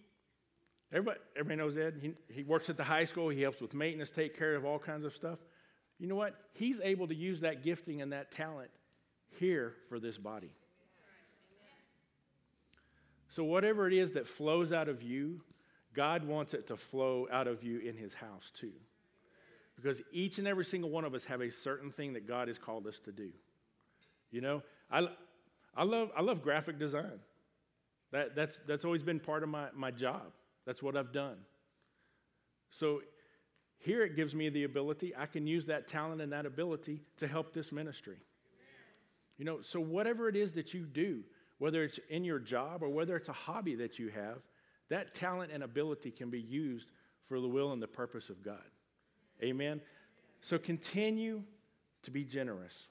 everybody, 0.92 1.18
everybody 1.36 1.56
knows 1.56 1.76
Ed. 1.76 1.98
He, 2.00 2.14
he 2.32 2.42
works 2.42 2.70
at 2.70 2.76
the 2.76 2.84
high 2.84 3.04
school. 3.04 3.28
He 3.28 3.42
helps 3.42 3.60
with 3.60 3.74
maintenance, 3.74 4.10
take 4.10 4.38
care 4.38 4.54
of 4.54 4.64
all 4.64 4.78
kinds 4.78 5.04
of 5.04 5.14
stuff. 5.14 5.38
You 5.98 6.06
know 6.06 6.14
what? 6.14 6.34
He's 6.52 6.80
able 6.80 7.08
to 7.08 7.14
use 7.14 7.40
that 7.40 7.62
gifting 7.62 8.02
and 8.02 8.12
that 8.12 8.30
talent 8.30 8.70
here 9.38 9.74
for 9.88 9.98
this 9.98 10.16
body. 10.16 10.50
So, 13.30 13.44
whatever 13.44 13.86
it 13.86 13.92
is 13.92 14.12
that 14.12 14.26
flows 14.26 14.72
out 14.72 14.88
of 14.88 15.02
you, 15.02 15.42
God 15.94 16.24
wants 16.24 16.54
it 16.54 16.68
to 16.68 16.76
flow 16.76 17.26
out 17.30 17.46
of 17.46 17.62
you 17.62 17.78
in 17.80 17.96
His 17.96 18.14
house 18.14 18.50
too. 18.54 18.72
Because 19.76 20.00
each 20.12 20.38
and 20.38 20.48
every 20.48 20.64
single 20.64 20.90
one 20.90 21.04
of 21.04 21.14
us 21.14 21.24
have 21.26 21.40
a 21.40 21.50
certain 21.50 21.92
thing 21.92 22.14
that 22.14 22.26
God 22.26 22.48
has 22.48 22.58
called 22.58 22.86
us 22.86 22.98
to 23.00 23.12
do. 23.12 23.30
You 24.30 24.40
know, 24.40 24.62
I, 24.90 25.08
I, 25.76 25.84
love, 25.84 26.10
I 26.16 26.22
love 26.22 26.42
graphic 26.42 26.78
design. 26.78 27.20
That, 28.10 28.34
that's, 28.34 28.58
that's 28.66 28.84
always 28.84 29.02
been 29.02 29.20
part 29.20 29.42
of 29.42 29.48
my, 29.48 29.68
my 29.74 29.90
job. 29.90 30.32
That's 30.68 30.82
what 30.82 30.98
I've 30.98 31.12
done. 31.12 31.38
So 32.68 33.00
here 33.78 34.04
it 34.04 34.14
gives 34.14 34.34
me 34.34 34.50
the 34.50 34.64
ability, 34.64 35.14
I 35.16 35.24
can 35.24 35.46
use 35.46 35.64
that 35.64 35.88
talent 35.88 36.20
and 36.20 36.30
that 36.34 36.44
ability 36.44 37.00
to 37.16 37.26
help 37.26 37.54
this 37.54 37.72
ministry. 37.72 38.18
You 39.38 39.46
know, 39.46 39.62
so 39.62 39.80
whatever 39.80 40.28
it 40.28 40.36
is 40.36 40.52
that 40.52 40.74
you 40.74 40.84
do, 40.84 41.24
whether 41.56 41.82
it's 41.84 41.98
in 42.10 42.22
your 42.22 42.38
job 42.38 42.82
or 42.82 42.90
whether 42.90 43.16
it's 43.16 43.30
a 43.30 43.32
hobby 43.32 43.76
that 43.76 43.98
you 43.98 44.08
have, 44.08 44.42
that 44.90 45.14
talent 45.14 45.52
and 45.54 45.62
ability 45.62 46.10
can 46.10 46.28
be 46.28 46.42
used 46.42 46.92
for 47.28 47.40
the 47.40 47.48
will 47.48 47.72
and 47.72 47.82
the 47.82 47.88
purpose 47.88 48.28
of 48.28 48.42
God. 48.42 48.58
Amen. 49.42 49.80
So 50.42 50.58
continue 50.58 51.44
to 52.02 52.10
be 52.10 52.24
generous. 52.24 52.88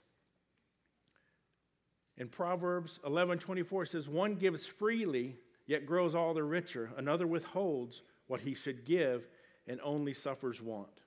In 2.18 2.28
Proverbs 2.28 3.00
11 3.06 3.38
24 3.38 3.86
says, 3.86 4.10
One 4.10 4.34
gives 4.34 4.66
freely, 4.66 5.36
yet 5.68 5.86
grows 5.86 6.16
all 6.16 6.34
the 6.34 6.44
richer. 6.44 6.90
Another 6.98 7.28
withholds 7.28 8.02
what 8.28 8.42
he 8.42 8.56
should 8.56 8.86
give 8.86 9.28
and 9.68 9.80
only 9.84 10.14
suffers 10.14 10.62
want. 10.62 11.02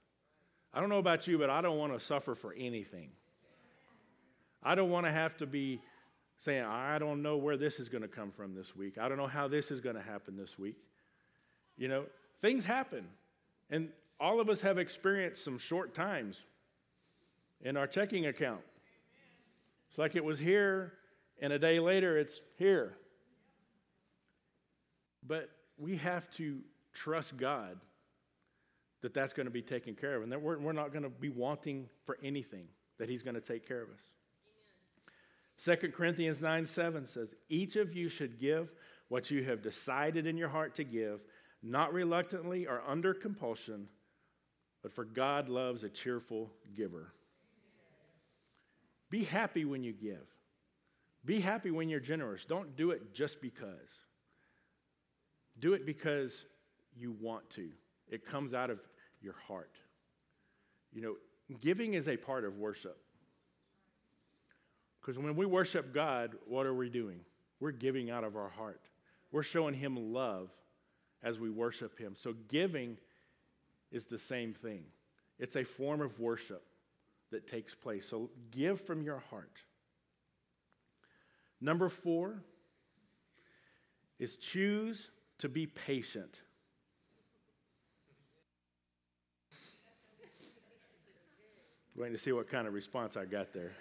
I 0.73 0.81
don't 0.81 0.91
know 0.91 0.99
about 0.99 1.27
you, 1.27 1.39
but 1.39 1.51
I 1.51 1.61
don't 1.61 1.79
want 1.79 1.93
to 1.93 2.01
suffer 2.01 2.35
for 2.35 2.55
anything. 2.57 3.11
I 4.63 4.75
don't 4.75 4.91
want 4.91 5.07
to 5.07 5.13
have 5.13 5.37
to 5.39 5.47
be 5.47 5.81
saying, 6.39 6.65
I 6.65 6.99
don't 6.99 7.23
know 7.23 7.37
where 7.37 7.57
this 7.57 7.81
is 7.81 7.89
going 7.89 8.03
to 8.03 8.09
come 8.09 8.31
from 8.31 8.55
this 8.55 8.77
week. 8.77 8.99
I 8.99 9.09
don't 9.09 9.19
know 9.19 9.27
how 9.27 9.49
this 9.49 9.71
is 9.71 9.81
going 9.81 9.97
to 9.97 10.03
happen 10.03 10.37
this 10.37 10.59
week. 10.59 10.77
You 11.77 11.89
know, 11.89 12.05
things 12.41 12.65
happen. 12.65 13.07
And 13.71 13.89
all 14.21 14.41
of 14.41 14.49
us 14.49 14.61
have 14.61 14.79
experienced 14.79 15.43
some 15.43 15.59
short 15.59 15.95
times 15.95 16.41
in 17.63 17.77
our 17.77 17.87
checking 17.87 18.27
account. 18.27 18.61
It's 19.89 19.99
like 19.99 20.15
it 20.15 20.25
was 20.25 20.39
here 20.39 20.93
and 21.41 21.53
a 21.53 21.59
day 21.59 21.81
later 21.81 22.19
it's 22.19 22.41
here. 22.57 22.97
But 25.31 25.49
we 25.79 25.97
have 25.99 26.29
to 26.33 26.59
trust 26.93 27.37
God 27.37 27.79
that 29.01 29.15
that's 29.15 29.33
going 29.33 29.47
to 29.47 29.53
be 29.53 29.63
taken 29.63 29.95
care 29.95 30.17
of 30.17 30.25
and 30.25 30.33
that 30.33 30.43
we're, 30.43 30.59
we're 30.59 30.73
not 30.73 30.93
going 30.93 31.05
to 31.05 31.09
be 31.09 31.29
wanting 31.29 31.89
for 32.05 32.19
anything, 32.21 32.67
that 32.99 33.09
He's 33.09 33.23
going 33.23 33.37
to 33.37 33.41
take 33.41 33.65
care 33.67 33.81
of 33.81 33.91
us. 33.91 34.01
Second 35.57 35.95
Corinthians 35.95 36.43
9 36.43 36.67
7 36.67 37.07
says, 37.07 37.33
Each 37.49 37.77
of 37.77 37.95
you 37.95 38.09
should 38.09 38.41
give 38.41 38.75
what 39.07 39.31
you 39.31 39.45
have 39.45 39.63
decided 39.63 40.27
in 40.27 40.37
your 40.37 40.49
heart 40.49 40.75
to 40.75 40.85
give, 40.85 41.21
not 41.63 41.93
reluctantly 41.93 42.67
or 42.67 42.83
under 42.85 43.15
compulsion, 43.15 43.87
but 44.83 44.93
for 44.93 45.05
God 45.05 45.49
loves 45.49 45.85
a 45.85 45.89
cheerful 45.89 46.51
giver. 46.75 47.13
Be 49.11 49.23
happy 49.23 49.65
when 49.65 49.85
you 49.85 49.93
give. 49.93 50.27
Be 51.25 51.39
happy 51.39 51.71
when 51.71 51.89
you're 51.89 52.01
generous. 52.01 52.45
Don't 52.45 52.75
do 52.75 52.91
it 52.91 53.15
just 53.15 53.41
because. 53.41 54.10
Do 55.61 55.75
it 55.75 55.87
because 55.87 56.45
you 56.97 57.15
want 57.21 57.49
to. 57.51 57.69
It 58.09 58.27
comes 58.27 58.53
out 58.55 58.71
of 58.71 58.81
your 59.23 59.37
heart. 59.47 59.71
You 60.93 61.03
know, 61.03 61.17
giving 61.61 61.95
is 61.95 62.09
a 62.09 62.17
part 62.17 62.45
of 62.45 62.59
worship. 62.59 62.97
Because 65.01 65.19
when 65.19 65.37
we 65.37 65.47
worship 65.47 65.95
God, 65.95 66.35
what 66.47 66.67
are 66.67 66.75
we 66.75 66.89
doing? 66.89 67.21
We're 67.61 67.71
giving 67.71 68.11
out 68.11 68.25
of 68.25 68.37
our 68.37 68.49
heart. 68.49 68.81
We're 69.33 69.43
showing 69.43 69.75
Him 69.75 70.13
love 70.13 70.51
as 71.23 71.39
we 71.39 71.51
worship 71.51 71.99
Him. 71.99 72.15
So 72.17 72.35
giving 72.49 72.99
is 73.93 74.07
the 74.07 74.19
same 74.19 74.55
thing, 74.55 74.85
it's 75.39 75.57
a 75.57 75.65
form 75.65 76.01
of 76.01 76.19
worship 76.21 76.63
that 77.31 77.47
takes 77.47 77.75
place. 77.75 78.07
So 78.09 78.31
give 78.51 78.81
from 78.81 79.03
your 79.03 79.19
heart. 79.31 79.63
Number 81.61 81.89
four 81.89 82.43
is 84.19 84.37
choose 84.37 85.11
to 85.41 85.49
be 85.49 85.67
patient. 85.67 86.41
Waiting 91.97 92.17
to 92.17 92.23
see 92.23 92.33
what 92.33 92.49
kind 92.49 92.67
of 92.67 92.73
response 92.73 93.17
I 93.17 93.25
got 93.25 93.53
there. 93.53 93.73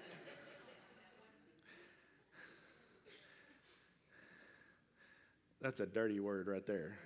That's 5.61 5.81
a 5.81 5.85
dirty 5.85 6.19
word 6.19 6.47
right 6.47 6.65
there. 6.65 6.97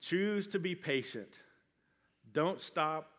Choose 0.00 0.46
to 0.48 0.58
be 0.58 0.74
patient. 0.74 1.32
Don't 2.32 2.60
stop. 2.60 3.10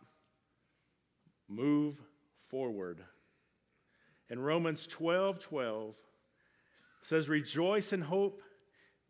Move 1.47 1.99
forward. 2.47 3.03
In 4.29 4.39
Romans 4.39 4.85
12 4.85 5.39
12 5.39 5.95
says, 7.05 7.29
Rejoice 7.29 7.93
in 7.93 8.01
hope, 8.01 8.41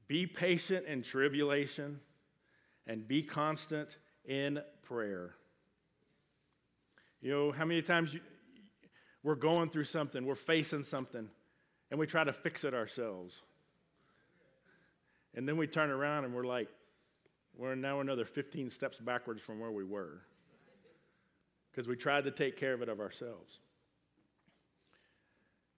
be 0.08 0.28
patient 0.28 0.86
in 0.86 1.02
tribulation, 1.02 2.02
and 2.86 3.08
be 3.08 3.24
constant 3.24 3.98
in 4.26 4.60
prayer. 4.84 5.36
You 7.22 7.32
know, 7.32 7.52
how 7.54 7.64
many 7.64 7.82
times 7.82 8.14
you, 8.14 8.20
we're 9.24 9.36
going 9.36 9.70
through 9.70 9.86
something, 9.86 10.26
we're 10.26 10.36
facing 10.36 10.84
something, 10.84 11.30
and 11.90 12.00
we 12.00 12.06
try 12.06 12.26
to 12.26 12.34
fix 12.34 12.66
it 12.66 12.74
ourselves. 12.74 13.42
And 15.34 15.48
then 15.48 15.56
we 15.56 15.66
turn 15.66 15.90
around 15.90 16.26
and 16.26 16.34
we're 16.34 16.46
like, 16.46 16.68
we're 17.58 17.76
now 17.76 18.02
another 18.02 18.26
15 18.26 18.70
steps 18.72 19.00
backwards 19.00 19.42
from 19.42 19.60
where 19.60 19.72
we 19.72 19.86
were 19.86 20.22
because 21.72 21.88
we 21.88 21.96
tried 21.96 22.26
to 22.26 22.32
take 22.32 22.58
care 22.58 22.74
of 22.74 22.82
it 22.82 22.90
of 22.90 23.00
ourselves. 23.00 23.60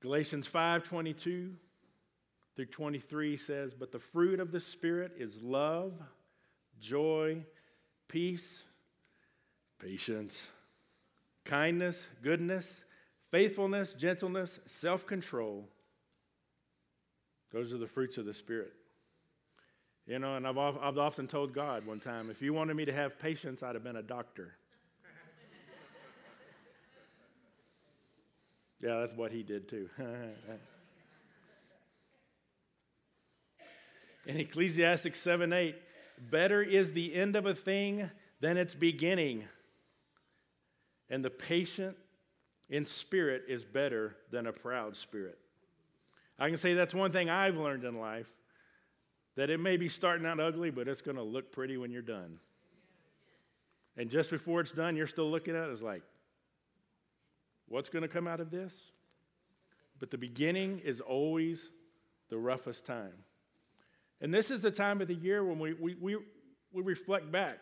Galatians 0.01 0.47
5:22 0.47 1.53
through 2.57 2.65
23 2.65 3.37
says, 3.37 3.75
"But 3.75 3.91
the 3.91 3.99
fruit 3.99 4.39
of 4.39 4.51
the 4.51 4.59
spirit 4.59 5.13
is 5.15 5.43
love, 5.43 5.93
joy, 6.79 7.45
peace, 8.07 8.63
patience, 9.77 10.49
kindness, 11.45 12.07
goodness, 12.23 12.83
faithfulness, 13.29 13.93
gentleness, 13.93 14.59
self-control." 14.65 15.69
Those 17.51 17.73
are 17.73 17.77
the 17.77 17.85
fruits 17.85 18.17
of 18.17 18.25
the 18.25 18.33
spirit. 18.33 18.73
You 20.07 20.17
know, 20.17 20.35
and 20.35 20.47
I've, 20.47 20.57
I've 20.57 20.97
often 20.97 21.27
told 21.27 21.53
God 21.53 21.85
one 21.85 21.99
time, 21.99 22.31
if 22.31 22.41
you 22.41 22.53
wanted 22.53 22.75
me 22.75 22.85
to 22.85 22.93
have 22.93 23.19
patience, 23.19 23.61
I'd 23.61 23.75
have 23.75 23.83
been 23.83 23.97
a 23.97 24.01
doctor. 24.01 24.57
yeah, 28.79 29.01
that's 29.01 29.13
what 29.13 29.31
he 29.31 29.43
did 29.43 29.69
too. 29.69 29.91
In 34.27 34.37
Ecclesiastes 34.37 35.17
7 35.17 35.53
8, 35.53 35.75
better 36.29 36.61
is 36.61 36.91
the 36.91 37.15
end 37.15 37.37
of 37.37 37.45
a 37.45 37.55
thing 37.55 38.11
than 38.41 38.57
its 38.57 38.75
beginning. 38.75 39.45
And 41.09 41.23
the 41.23 41.29
patient 41.29 41.95
in 42.69 42.85
spirit 42.85 43.43
is 43.47 43.63
better 43.63 44.17
than 44.29 44.45
a 44.45 44.51
proud 44.51 44.97
spirit. 44.97 45.39
I 46.37 46.49
can 46.49 46.57
say 46.57 46.73
that's 46.73 46.93
one 46.93 47.11
thing 47.11 47.29
I've 47.29 47.55
learned 47.55 47.85
in 47.85 47.97
life 47.99 48.27
that 49.37 49.49
it 49.49 49.59
may 49.59 49.77
be 49.77 49.87
starting 49.87 50.25
out 50.25 50.41
ugly, 50.41 50.71
but 50.71 50.89
it's 50.89 51.01
going 51.01 51.15
to 51.15 51.23
look 51.23 51.53
pretty 51.53 51.77
when 51.77 51.91
you're 51.91 52.01
done. 52.01 52.39
And 53.95 54.09
just 54.09 54.29
before 54.29 54.59
it's 54.59 54.73
done, 54.73 54.97
you're 54.97 55.07
still 55.07 55.31
looking 55.31 55.55
at 55.55 55.69
it 55.69 55.71
as 55.71 55.81
like, 55.81 56.01
what's 57.69 57.87
going 57.87 58.01
to 58.01 58.09
come 58.09 58.27
out 58.27 58.41
of 58.41 58.51
this? 58.51 58.73
But 59.99 60.11
the 60.11 60.17
beginning 60.17 60.81
is 60.83 60.99
always 60.99 61.69
the 62.29 62.37
roughest 62.37 62.85
time. 62.85 63.13
And 64.21 64.33
this 64.33 64.49
is 64.49 64.61
the 64.61 64.71
time 64.71 65.01
of 65.01 65.07
the 65.07 65.15
year 65.15 65.43
when 65.43 65.59
we, 65.59 65.73
we, 65.73 65.95
we, 65.95 66.17
we 66.71 66.81
reflect 66.81 67.31
back. 67.31 67.59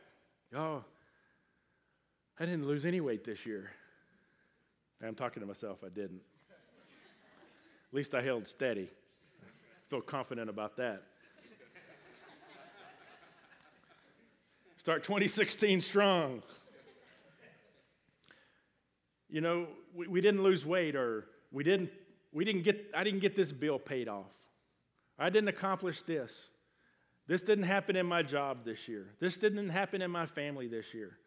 Oh, 0.55 0.83
I 2.39 2.45
didn't 2.45 2.65
lose 2.65 2.85
any 2.85 3.01
weight 3.01 3.23
this 3.23 3.45
year. 3.45 3.71
I'm 5.05 5.15
talking 5.15 5.41
to 5.41 5.47
myself, 5.47 5.79
I 5.85 5.89
didn't. 5.89 6.21
At 7.89 7.93
least 7.93 8.15
I 8.15 8.21
held 8.21 8.47
steady. 8.47 8.89
I 9.41 9.89
feel 9.89 10.01
confident 10.01 10.49
about 10.49 10.77
that. 10.77 11.03
Start 14.77 15.03
2016 15.03 15.81
strong. 15.81 16.43
You 19.29 19.41
know, 19.41 19.67
we, 19.93 20.07
we 20.07 20.21
didn't 20.21 20.43
lose 20.43 20.65
weight 20.65 20.95
or 20.95 21.25
we 21.51 21.63
didn't, 21.63 21.89
we 22.31 22.45
didn't 22.45 22.63
get, 22.63 22.91
I 22.95 23.03
didn't 23.03 23.19
get 23.19 23.35
this 23.35 23.51
bill 23.51 23.79
paid 23.79 24.07
off. 24.07 24.31
I 25.17 25.29
didn't 25.29 25.49
accomplish 25.49 26.01
this. 26.01 26.49
This 27.27 27.41
didn't 27.41 27.63
happen 27.63 27.95
in 27.95 28.05
my 28.05 28.21
job 28.21 28.65
this 28.65 28.87
year. 28.87 29.07
This 29.19 29.37
didn't 29.37 29.69
happen 29.69 30.01
in 30.01 30.11
my 30.11 30.25
family 30.25 30.67
this 30.67 30.93
year. 30.93 31.17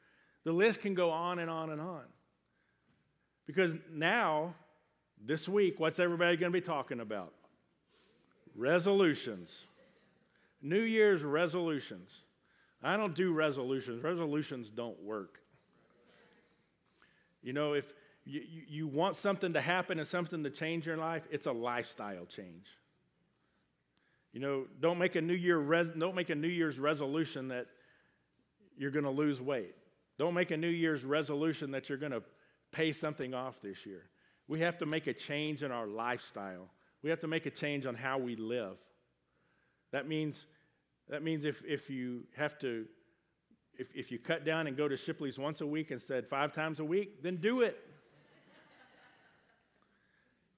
The 0.44 0.52
list 0.52 0.80
can 0.80 0.94
go 0.94 1.10
on 1.10 1.38
and 1.38 1.50
on 1.50 1.70
and 1.70 1.80
on. 1.80 2.04
Because 3.46 3.72
now, 3.90 4.54
this 5.24 5.48
week, 5.48 5.80
what's 5.80 5.98
everybody 5.98 6.36
going 6.36 6.52
to 6.52 6.56
be 6.56 6.64
talking 6.64 7.00
about? 7.00 7.32
Resolutions. 8.54 9.64
New 10.60 10.82
Year's 10.82 11.24
resolutions. 11.24 12.20
I 12.82 12.96
don't 12.96 13.14
do 13.14 13.32
resolutions. 13.32 14.02
Resolutions 14.04 14.70
don't 14.70 15.00
work. 15.02 15.40
You 17.42 17.52
know, 17.52 17.72
if 17.72 17.92
you, 18.24 18.42
you, 18.68 18.86
want 18.86 19.16
something 19.16 19.54
to 19.54 19.60
happen 19.60 19.98
and 19.98 20.06
something 20.06 20.44
to 20.44 20.50
change 20.50 20.86
your 20.86 20.96
life, 20.96 21.22
it's 21.30 21.46
a 21.46 21.52
lifestyle 21.52 22.26
change. 22.26 22.66
You 24.32 24.40
know, 24.40 24.66
don't 24.80 24.98
make 24.98 25.16
a 25.16 25.20
New 25.20 25.34
Year 25.34 25.58
res, 25.58 25.88
don't 25.88 26.14
make 26.14 26.30
a 26.30 26.34
New 26.34 26.48
Year's 26.48 26.78
resolution 26.78 27.48
that 27.48 27.66
you're 28.76 28.90
going 28.90 29.04
to 29.04 29.10
lose 29.10 29.40
weight. 29.40 29.74
Don't 30.18 30.34
make 30.34 30.50
a 30.50 30.56
New 30.56 30.68
Year's 30.68 31.04
resolution 31.04 31.70
that 31.72 31.88
you're 31.88 31.98
going 31.98 32.12
to 32.12 32.22
pay 32.72 32.92
something 32.92 33.34
off 33.34 33.60
this 33.62 33.86
year. 33.86 34.02
We 34.46 34.60
have 34.60 34.78
to 34.78 34.86
make 34.86 35.06
a 35.06 35.14
change 35.14 35.62
in 35.62 35.72
our 35.72 35.86
lifestyle. 35.86 36.68
We 37.02 37.10
have 37.10 37.20
to 37.20 37.28
make 37.28 37.46
a 37.46 37.50
change 37.50 37.86
on 37.86 37.94
how 37.94 38.18
we 38.18 38.36
live. 38.36 38.76
That 39.92 40.08
means 40.08 40.46
that 41.08 41.22
means 41.22 41.44
if, 41.44 41.64
if 41.64 41.88
you 41.88 42.24
have 42.36 42.58
to, 42.58 42.86
if, 43.78 43.88
if 43.94 44.12
you 44.12 44.18
cut 44.18 44.44
down 44.44 44.66
and 44.66 44.76
go 44.76 44.88
to 44.88 44.96
Shipley's 44.96 45.38
once 45.38 45.60
a 45.60 45.66
week 45.66 45.90
instead 45.90 46.28
five 46.28 46.52
times 46.52 46.80
a 46.80 46.84
week, 46.84 47.22
then 47.22 47.36
do 47.36 47.62
it. 47.62 47.78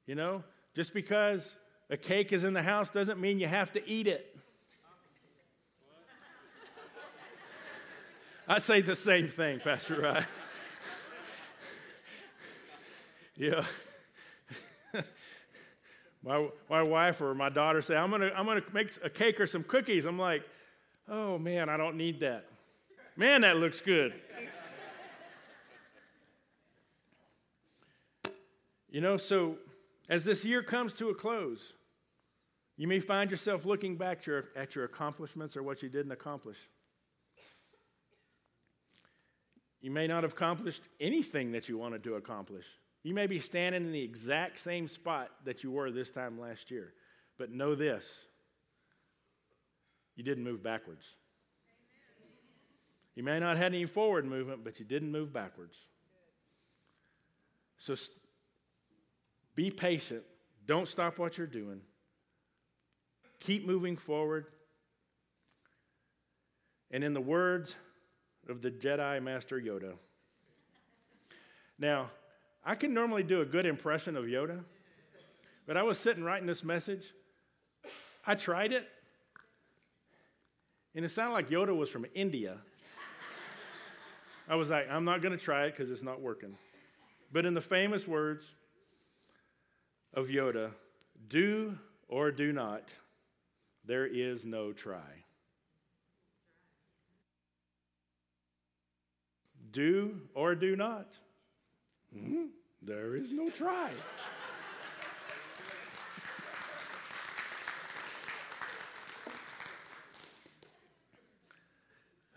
you 0.06 0.16
know, 0.16 0.42
just 0.74 0.92
because 0.92 1.54
a 1.90 1.96
cake 1.96 2.33
is 2.33 2.44
in 2.44 2.55
the 2.55 2.62
house 2.62 2.88
doesn't 2.90 3.20
mean 3.20 3.38
you 3.38 3.48
have 3.48 3.72
to 3.72 3.88
eat 3.88 4.07
it. 4.07 4.37
I 8.48 8.59
say 8.59 8.81
the 8.81 8.96
same 8.96 9.29
thing, 9.29 9.61
Pastor 9.61 10.00
Ryan. 10.00 10.24
yeah 13.37 13.64
my, 16.22 16.48
my 16.68 16.83
wife 16.83 17.20
or 17.20 17.35
my 17.35 17.48
daughter 17.48 17.83
say, 17.83 17.96
I'm 17.96 18.11
to 18.11 18.37
I'm 18.37 18.46
gonna 18.46 18.62
make 18.72 18.92
a 19.03 19.11
cake 19.11 19.40
or 19.40 19.46
some 19.46 19.62
cookies. 19.64 20.05
I'm 20.05 20.18
like, 20.18 20.42
oh 21.09 21.38
man, 21.38 21.68
I 21.68 21.76
don't 21.76 21.96
need 21.96 22.20
that. 22.20 22.46
Man, 23.16 23.42
that 23.42 23.57
looks 23.57 23.81
good. 23.81 24.14
you 28.90 29.00
know, 29.00 29.16
so 29.16 29.57
as 30.09 30.24
this 30.24 30.44
year 30.44 30.62
comes 30.62 30.94
to 30.94 31.09
a 31.11 31.14
close, 31.14 31.74
you 32.81 32.88
may 32.88 32.99
find 32.99 33.31
yourself 33.31 33.66
looking 33.66 33.97
back 33.97 34.25
your, 34.25 34.45
at 34.57 34.75
your 34.75 34.87
accomplishments 34.87 35.55
or 35.55 35.62
what 35.62 35.83
you 35.83 35.90
didn't 35.90 36.12
accomplish. 36.12 36.57
You 39.83 39.90
may 39.90 40.07
not 40.07 40.23
have 40.23 40.33
accomplished 40.33 40.81
anything 40.99 41.53
that 41.53 41.69
you 41.69 41.77
wanted 41.77 42.03
to 42.05 42.14
accomplish. 42.14 42.64
You 43.03 43.12
may 43.12 43.27
be 43.27 43.38
standing 43.38 43.85
in 43.85 43.93
the 43.93 44.03
exact 44.03 44.59
same 44.59 44.88
spot 44.88 45.29
that 45.45 45.62
you 45.62 45.71
were 45.71 45.90
this 45.90 46.11
time 46.11 46.40
last 46.40 46.71
year, 46.71 46.95
but 47.37 47.51
know 47.51 47.75
this 47.75 48.11
you 50.16 50.25
didn't 50.25 50.45
move 50.45 50.62
backwards. 50.62 51.07
You 53.14 53.25
may 53.25 53.40
not 53.40 53.51
have 53.51 53.59
had 53.59 53.75
any 53.75 53.85
forward 53.85 54.25
movement, 54.25 54.64
but 54.64 54.79
you 54.79 54.87
didn't 54.87 55.12
move 55.12 55.35
backwards. 55.35 55.77
So 57.77 57.95
be 59.55 59.71
patient. 59.71 60.23
Don't 60.64 60.88
stop 60.88 61.19
what 61.19 61.37
you're 61.37 61.47
doing. 61.47 61.83
Keep 63.40 63.66
moving 63.66 63.96
forward. 63.96 64.46
And 66.90 67.05
in 67.05 67.14
the 67.14 67.20
words 67.20 67.74
of 68.48 68.62
the 68.62 68.70
Jedi 68.70 69.22
Master 69.22 69.61
Yoda, 69.61 69.94
now, 71.81 72.11
I 72.62 72.74
can 72.74 72.92
normally 72.92 73.22
do 73.22 73.40
a 73.40 73.44
good 73.46 73.64
impression 73.64 74.14
of 74.14 74.26
Yoda, 74.26 74.61
but 75.66 75.79
I 75.79 75.83
was 75.83 75.98
sitting 75.98 76.22
writing 76.22 76.46
this 76.46 76.62
message. 76.62 77.14
I 78.26 78.35
tried 78.35 78.74
it, 78.74 78.87
and 80.94 81.03
it 81.03 81.09
sounded 81.11 81.33
like 81.33 81.48
Yoda 81.48 81.74
was 81.74 81.88
from 81.88 82.05
India. 82.14 82.59
I 84.46 84.57
was 84.57 84.68
like, 84.68 84.90
I'm 84.90 85.07
not 85.07 85.22
going 85.22 85.37
to 85.37 85.42
try 85.42 85.64
it 85.64 85.70
because 85.70 85.90
it's 85.90 86.03
not 86.03 86.20
working. 86.20 86.55
But 87.33 87.46
in 87.46 87.55
the 87.55 87.61
famous 87.62 88.07
words 88.07 88.50
of 90.12 90.26
Yoda, 90.26 90.72
do 91.29 91.79
or 92.09 92.31
do 92.31 92.53
not, 92.53 92.92
there 93.90 94.07
is 94.07 94.46
no 94.46 94.72
try. 94.72 95.24
Do 99.72 100.20
or 100.33 100.55
do 100.55 100.76
not, 100.76 101.18
hmm 102.16 102.44
there 102.81 103.16
is 103.16 103.33
no 103.33 103.50
try. 103.50 103.90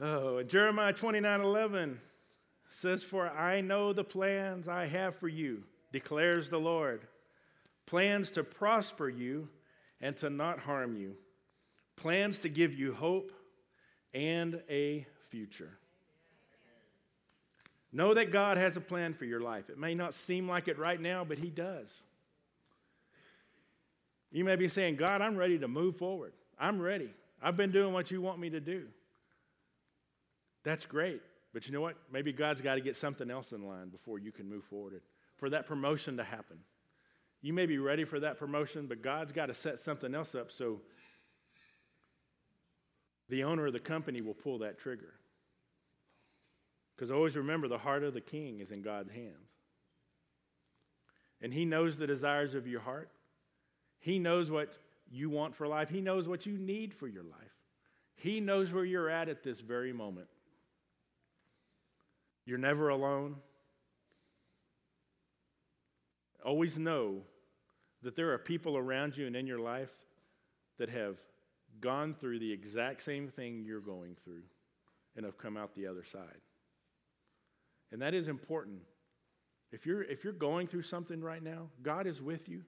Oh, 0.02 0.44
Jeremiah 0.44 0.92
29 0.92 1.40
11 1.40 2.02
says, 2.68 3.04
For 3.04 3.30
I 3.30 3.62
know 3.62 3.94
the 3.94 4.04
plans 4.04 4.68
I 4.68 4.86
have 4.88 5.16
for 5.16 5.30
you, 5.30 5.64
declares 5.94 6.50
the 6.50 6.60
Lord. 6.60 7.08
Plans 7.86 8.32
to 8.32 8.44
prosper 8.44 9.08
you 9.08 9.48
and 10.02 10.18
to 10.18 10.30
not 10.30 10.60
harm 10.60 10.98
you, 10.98 11.16
plans 11.96 12.40
to 12.40 12.50
give 12.50 12.74
you 12.74 12.94
hope 12.94 13.32
and 14.14 14.62
a 14.70 15.06
future. 15.30 15.72
Know 17.92 18.14
that 18.16 18.32
God 18.32 18.58
has 18.58 18.76
a 18.76 18.82
plan 18.82 19.14
for 19.14 19.26
your 19.26 19.40
life. 19.40 19.70
It 19.70 19.78
may 19.78 19.94
not 19.94 20.14
seem 20.14 20.48
like 20.48 20.68
it 20.68 20.80
right 20.80 21.00
now, 21.00 21.24
but 21.24 21.38
He 21.38 21.50
does. 21.50 21.88
You 24.32 24.44
may 24.44 24.56
be 24.56 24.68
saying, 24.68 24.96
God, 24.96 25.22
I'm 25.22 25.36
ready 25.36 25.60
to 25.60 25.68
move 25.68 25.98
forward. 25.98 26.34
I'm 26.60 26.82
ready. 26.82 27.12
I've 27.42 27.56
been 27.56 27.72
doing 27.72 27.94
what 27.94 28.10
you 28.10 28.20
want 28.20 28.40
me 28.40 28.50
to 28.50 28.60
do. 28.60 28.86
That's 30.64 30.88
great. 30.88 31.22
But 31.54 31.68
you 31.68 31.74
know 31.74 31.82
what? 31.82 31.96
Maybe 32.12 32.34
God's 32.34 32.62
got 32.62 32.76
to 32.76 32.82
get 32.82 32.96
something 32.96 33.30
else 33.30 33.52
in 33.52 33.68
line 33.68 33.90
before 33.90 34.18
you 34.18 34.32
can 34.32 34.50
move 34.50 34.64
forward 34.64 35.00
for 35.38 35.50
that 35.52 35.68
promotion 35.68 36.18
to 36.18 36.24
happen. 36.24 36.58
You 37.44 37.54
may 37.54 37.68
be 37.68 37.78
ready 37.78 38.06
for 38.06 38.20
that 38.22 38.40
promotion, 38.40 38.88
but 38.88 39.04
God's 39.04 39.32
got 39.32 39.48
to 39.48 39.54
set 39.54 39.78
something 39.78 40.16
else 40.16 40.34
up 40.34 40.52
so 40.52 40.82
the 43.34 43.44
owner 43.44 43.66
of 43.66 43.74
the 43.74 43.80
company 43.80 44.22
will 44.22 44.36
pull 44.36 44.60
that 44.60 44.78
trigger. 44.78 45.16
Because 46.96 47.10
always 47.10 47.36
remember, 47.36 47.68
the 47.68 47.80
heart 47.80 48.04
of 48.04 48.14
the 48.14 48.22
king 48.22 48.60
is 48.60 48.70
in 48.70 48.84
God's 48.84 49.12
hands. 49.12 49.50
And 51.42 51.52
He 51.52 51.66
knows 51.66 51.98
the 51.98 52.06
desires 52.06 52.54
of 52.54 52.68
your 52.68 52.82
heart. 52.82 53.10
He 53.98 54.20
knows 54.20 54.52
what 54.52 54.78
you 55.12 55.32
want 55.32 55.56
for 55.56 55.68
life. 55.68 55.90
He 55.90 56.00
knows 56.00 56.28
what 56.28 56.46
you 56.46 56.60
need 56.60 56.94
for 56.94 57.08
your 57.08 57.24
life. 57.24 57.58
He 58.14 58.40
knows 58.40 58.72
where 58.72 58.86
you're 58.86 59.10
at 59.10 59.30
at 59.30 59.42
this 59.42 59.60
very 59.60 59.94
moment. 59.94 60.28
You're 62.46 62.60
never 62.60 62.90
alone. 62.90 63.38
Always 66.46 66.78
know 66.78 67.24
that 68.04 68.16
there 68.16 68.32
are 68.32 68.38
people 68.38 68.78
around 68.78 69.18
you 69.18 69.26
and 69.26 69.36
in 69.36 69.48
your 69.48 69.60
life 69.60 69.90
that 70.78 70.90
have 70.90 71.18
gone 71.82 72.14
through 72.14 72.40
the 72.40 72.52
exact 72.52 73.04
same 73.04 73.28
thing 73.28 73.64
you're 73.66 73.80
going 73.80 74.16
through 74.24 74.44
and 75.16 75.26
have 75.26 75.38
come 75.38 75.58
out 75.58 75.76
the 75.76 75.88
other 75.88 76.04
side. 76.04 76.42
And 77.92 78.02
that 78.02 78.14
is 78.14 78.28
important. 78.28 78.82
If 79.72 79.86
you're, 79.86 80.04
if 80.04 80.24
you're 80.24 80.34
going 80.34 80.68
through 80.68 80.84
something 80.84 81.22
right 81.22 81.42
now, 81.42 81.70
God 81.82 82.08
is 82.08 82.22
with 82.22 82.48
you. 82.50 82.64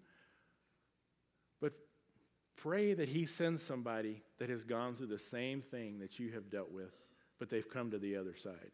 But 1.61 1.73
pray 2.57 2.93
that 2.93 3.09
He 3.09 3.25
sends 3.25 3.61
somebody 3.61 4.23
that 4.39 4.49
has 4.49 4.63
gone 4.63 4.95
through 4.95 5.07
the 5.07 5.19
same 5.19 5.61
thing 5.61 5.99
that 5.99 6.19
you 6.19 6.31
have 6.31 6.49
dealt 6.49 6.71
with, 6.71 6.91
but 7.39 7.49
they've 7.49 7.69
come 7.69 7.91
to 7.91 7.99
the 7.99 8.17
other 8.17 8.35
side. 8.35 8.71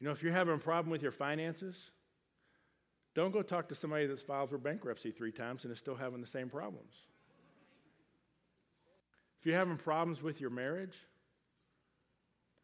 You 0.00 0.06
know, 0.06 0.12
if 0.12 0.22
you're 0.22 0.32
having 0.32 0.54
a 0.54 0.58
problem 0.58 0.90
with 0.90 1.02
your 1.02 1.12
finances, 1.12 1.90
don't 3.14 3.30
go 3.30 3.42
talk 3.42 3.68
to 3.68 3.74
somebody 3.74 4.06
that's 4.06 4.22
filed 4.22 4.50
for 4.50 4.58
bankruptcy 4.58 5.10
three 5.10 5.32
times 5.32 5.64
and 5.64 5.72
is 5.72 5.78
still 5.78 5.94
having 5.94 6.20
the 6.20 6.26
same 6.26 6.48
problems. 6.48 6.94
If 9.42 9.46
you're 9.46 9.58
having 9.58 9.76
problems 9.76 10.22
with 10.22 10.40
your 10.40 10.50
marriage, 10.50 10.94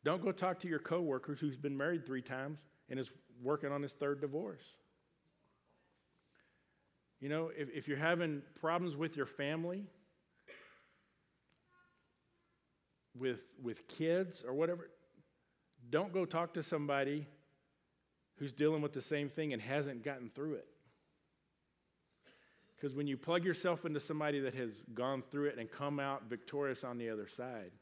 don't 0.05 0.23
go 0.23 0.31
talk 0.31 0.61
to 0.61 0.69
your 0.69 0.79
coworker 0.79 1.35
who's 1.35 1.57
been 1.57 1.77
married 1.77 2.07
three 2.07 2.23
times 2.23 2.61
and 2.89 3.01
is 3.01 3.11
working 3.43 3.73
on 3.73 3.83
his 3.83 3.95
third 3.95 4.21
divorce. 4.21 4.63
You 7.21 7.31
know, 7.31 7.51
if, 7.59 7.69
if 7.75 7.89
you're 7.89 7.97
having 7.97 8.43
problems 8.61 8.95
with 8.95 9.17
your 9.17 9.27
family, 9.27 9.87
with, 13.19 13.41
with 13.61 13.89
kids 13.89 14.45
or 14.47 14.55
whatever, 14.55 14.89
don't 15.91 16.13
go 16.13 16.25
talk 16.25 16.55
to 16.55 16.63
somebody 16.63 17.27
who's 18.37 18.53
dealing 18.53 18.83
with 18.83 18.93
the 18.93 19.03
same 19.03 19.29
thing 19.29 19.53
and 19.53 19.61
hasn't 19.61 20.05
gotten 20.05 20.31
through 20.31 20.55
it. 20.55 20.69
Because 22.79 22.95
when 22.95 23.09
you 23.09 23.17
plug 23.17 23.45
yourself 23.45 23.85
into 23.85 23.99
somebody 23.99 24.39
that 24.41 24.55
has 24.55 24.83
gone 24.95 25.23
through 25.31 25.47
it 25.47 25.59
and 25.59 25.71
come 25.71 25.99
out 25.99 26.29
victorious 26.29 26.85
on 26.85 26.97
the 26.97 27.11
other 27.11 27.27
side, 27.27 27.73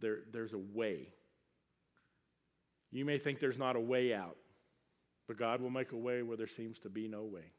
there, 0.00 0.18
there's 0.32 0.52
a 0.52 0.58
way. 0.58 1.08
You 2.90 3.06
may 3.06 3.18
think 3.18 3.40
there's 3.40 3.58
not 3.58 3.76
a 3.76 3.80
way 3.80 4.12
out, 4.12 4.36
but 5.26 5.38
God 5.38 5.62
will 5.62 5.70
make 5.70 5.92
a 5.92 5.96
way 5.96 6.22
where 6.22 6.36
there 6.36 6.46
seems 6.46 6.78
to 6.80 6.90
be 6.90 7.08
no 7.08 7.24
way. 7.24 7.52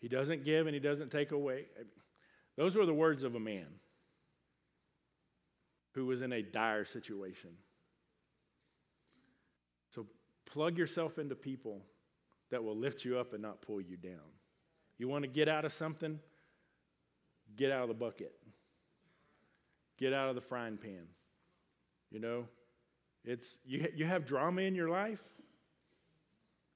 He 0.00 0.08
doesn't 0.08 0.44
give 0.44 0.66
and 0.66 0.74
He 0.74 0.80
doesn't 0.80 1.12
take 1.12 1.30
away. 1.30 1.66
Those 2.56 2.74
were 2.74 2.86
the 2.86 2.92
words 2.92 3.22
of 3.22 3.36
a 3.36 3.40
man 3.40 3.68
who 5.94 6.06
was 6.06 6.22
in 6.22 6.32
a 6.32 6.42
dire 6.42 6.84
situation. 6.84 7.50
Plug 10.52 10.76
yourself 10.76 11.18
into 11.18 11.34
people 11.34 11.80
that 12.50 12.62
will 12.62 12.76
lift 12.76 13.06
you 13.06 13.18
up 13.18 13.32
and 13.32 13.40
not 13.40 13.62
pull 13.62 13.80
you 13.80 13.96
down. 13.96 14.20
You 14.98 15.08
want 15.08 15.24
to 15.24 15.28
get 15.28 15.48
out 15.48 15.64
of 15.64 15.72
something? 15.72 16.20
Get 17.56 17.72
out 17.72 17.82
of 17.82 17.88
the 17.88 17.94
bucket. 17.94 18.34
Get 19.96 20.12
out 20.12 20.28
of 20.28 20.34
the 20.34 20.42
frying 20.42 20.76
pan. 20.76 21.06
You 22.10 22.20
know, 22.20 22.44
it's 23.24 23.56
you, 23.64 23.88
you 23.96 24.04
have 24.04 24.26
drama 24.26 24.60
in 24.60 24.74
your 24.74 24.90
life. 24.90 25.22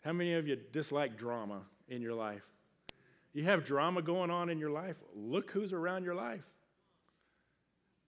How 0.03 0.15
many 0.15 0.33
of 0.33 0.49
you 0.49 0.57
dislike 0.73 1.19
drama 1.19 1.61
in 1.87 2.01
your 2.01 2.15
life? 2.15 2.47
You 3.35 3.45
have 3.45 3.67
drama 3.67 4.01
going 4.01 4.31
on 4.31 4.49
in 4.49 4.59
your 4.59 4.71
life. 4.71 4.97
Look 5.15 5.51
who's 5.51 5.75
around 5.75 6.05
your 6.05 6.15
life. 6.15 6.47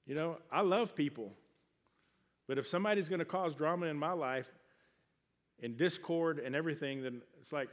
You 0.06 0.14
know, 0.14 0.38
I 0.50 0.62
love 0.62 0.94
people. 0.94 1.34
But 2.46 2.56
if 2.56 2.66
somebody's 2.66 3.10
going 3.10 3.18
to 3.18 3.26
cause 3.26 3.54
drama 3.54 3.86
in 3.86 3.98
my 3.98 4.12
life 4.12 4.50
and 5.62 5.76
discord 5.76 6.38
and 6.38 6.54
everything, 6.54 7.02
then 7.02 7.22
it's 7.40 7.52
like, 7.52 7.68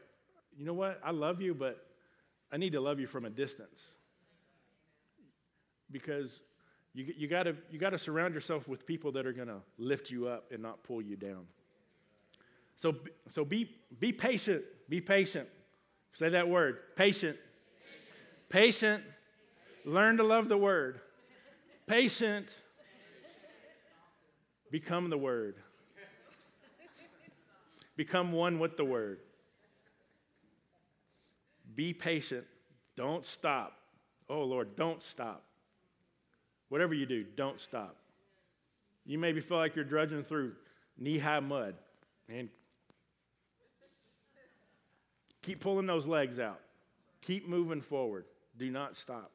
you 0.57 0.65
know 0.65 0.73
what? 0.73 0.99
I 1.03 1.11
love 1.11 1.41
you, 1.41 1.53
but 1.53 1.85
I 2.51 2.57
need 2.57 2.73
to 2.73 2.81
love 2.81 2.99
you 2.99 3.07
from 3.07 3.25
a 3.25 3.29
distance. 3.29 3.81
Because 5.91 6.41
you, 6.93 7.13
you 7.17 7.27
got 7.27 7.43
to 7.43 7.55
you 7.69 7.77
gotta 7.77 7.97
surround 7.97 8.33
yourself 8.33 8.67
with 8.67 8.85
people 8.85 9.11
that 9.13 9.25
are 9.25 9.33
going 9.33 9.47
to 9.47 9.61
lift 9.77 10.09
you 10.09 10.27
up 10.27 10.51
and 10.51 10.61
not 10.61 10.83
pull 10.83 11.01
you 11.01 11.15
down. 11.15 11.45
So, 12.77 12.95
so 13.29 13.45
be, 13.45 13.69
be 13.99 14.11
patient. 14.11 14.63
Be 14.89 15.01
patient. 15.01 15.47
Say 16.13 16.29
that 16.29 16.47
word 16.47 16.79
patient. 16.95 17.37
Patient. 18.49 19.03
patient. 19.03 19.03
Learn 19.85 20.17
to 20.17 20.23
love 20.23 20.49
the 20.49 20.57
word 20.57 21.01
patient, 21.87 22.55
become 24.71 25.09
the 25.09 25.17
Word. 25.17 25.55
Become 27.95 28.31
one 28.31 28.59
with 28.59 28.77
the 28.77 28.85
Word. 28.85 29.19
Be 31.75 31.93
patient. 31.93 32.45
Don't 32.95 33.25
stop. 33.25 33.73
Oh, 34.29 34.43
Lord, 34.43 34.75
don't 34.75 35.03
stop. 35.03 35.43
Whatever 36.69 36.93
you 36.93 37.05
do, 37.05 37.23
don't 37.23 37.59
stop. 37.59 37.95
You 39.05 39.19
maybe 39.19 39.39
feel 39.39 39.57
like 39.57 39.75
you're 39.75 39.85
drudging 39.85 40.23
through 40.23 40.53
knee 40.97 41.17
high 41.17 41.39
mud. 41.39 41.75
and 42.27 42.49
keep 45.41 45.59
pulling 45.59 45.85
those 45.85 46.07
legs 46.07 46.39
out. 46.39 46.59
Keep 47.21 47.47
moving 47.47 47.81
forward. 47.81 48.25
Do 48.57 48.71
not 48.71 48.97
stop. 48.97 49.31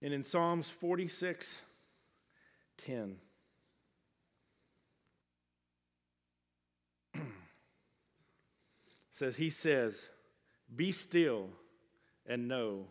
And 0.00 0.14
in 0.14 0.24
Psalms 0.24 0.68
46 0.68 1.60
10, 2.84 3.16
says, 9.18 9.36
He 9.36 9.50
says, 9.50 10.08
Be 10.74 10.92
still 10.92 11.48
and 12.26 12.48
know 12.48 12.86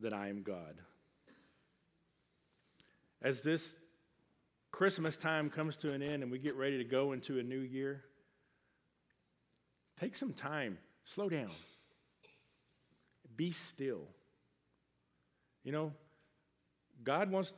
that 0.00 0.12
I 0.12 0.28
am 0.28 0.42
God. 0.42 0.76
As 3.20 3.42
this 3.42 3.74
Christmas 4.70 5.16
time 5.16 5.50
comes 5.50 5.76
to 5.78 5.92
an 5.92 6.02
end 6.02 6.22
and 6.22 6.32
we 6.32 6.38
get 6.38 6.56
ready 6.56 6.78
to 6.78 6.84
go 6.84 7.12
into 7.12 7.38
a 7.38 7.42
new 7.42 7.60
year, 7.60 8.02
take 10.00 10.16
some 10.16 10.32
time, 10.32 10.78
slow 11.04 11.28
down, 11.28 11.50
be 13.36 13.52
still. 13.52 14.08
You 15.62 15.70
know, 15.70 15.92
God 17.04 17.30
wants, 17.30 17.52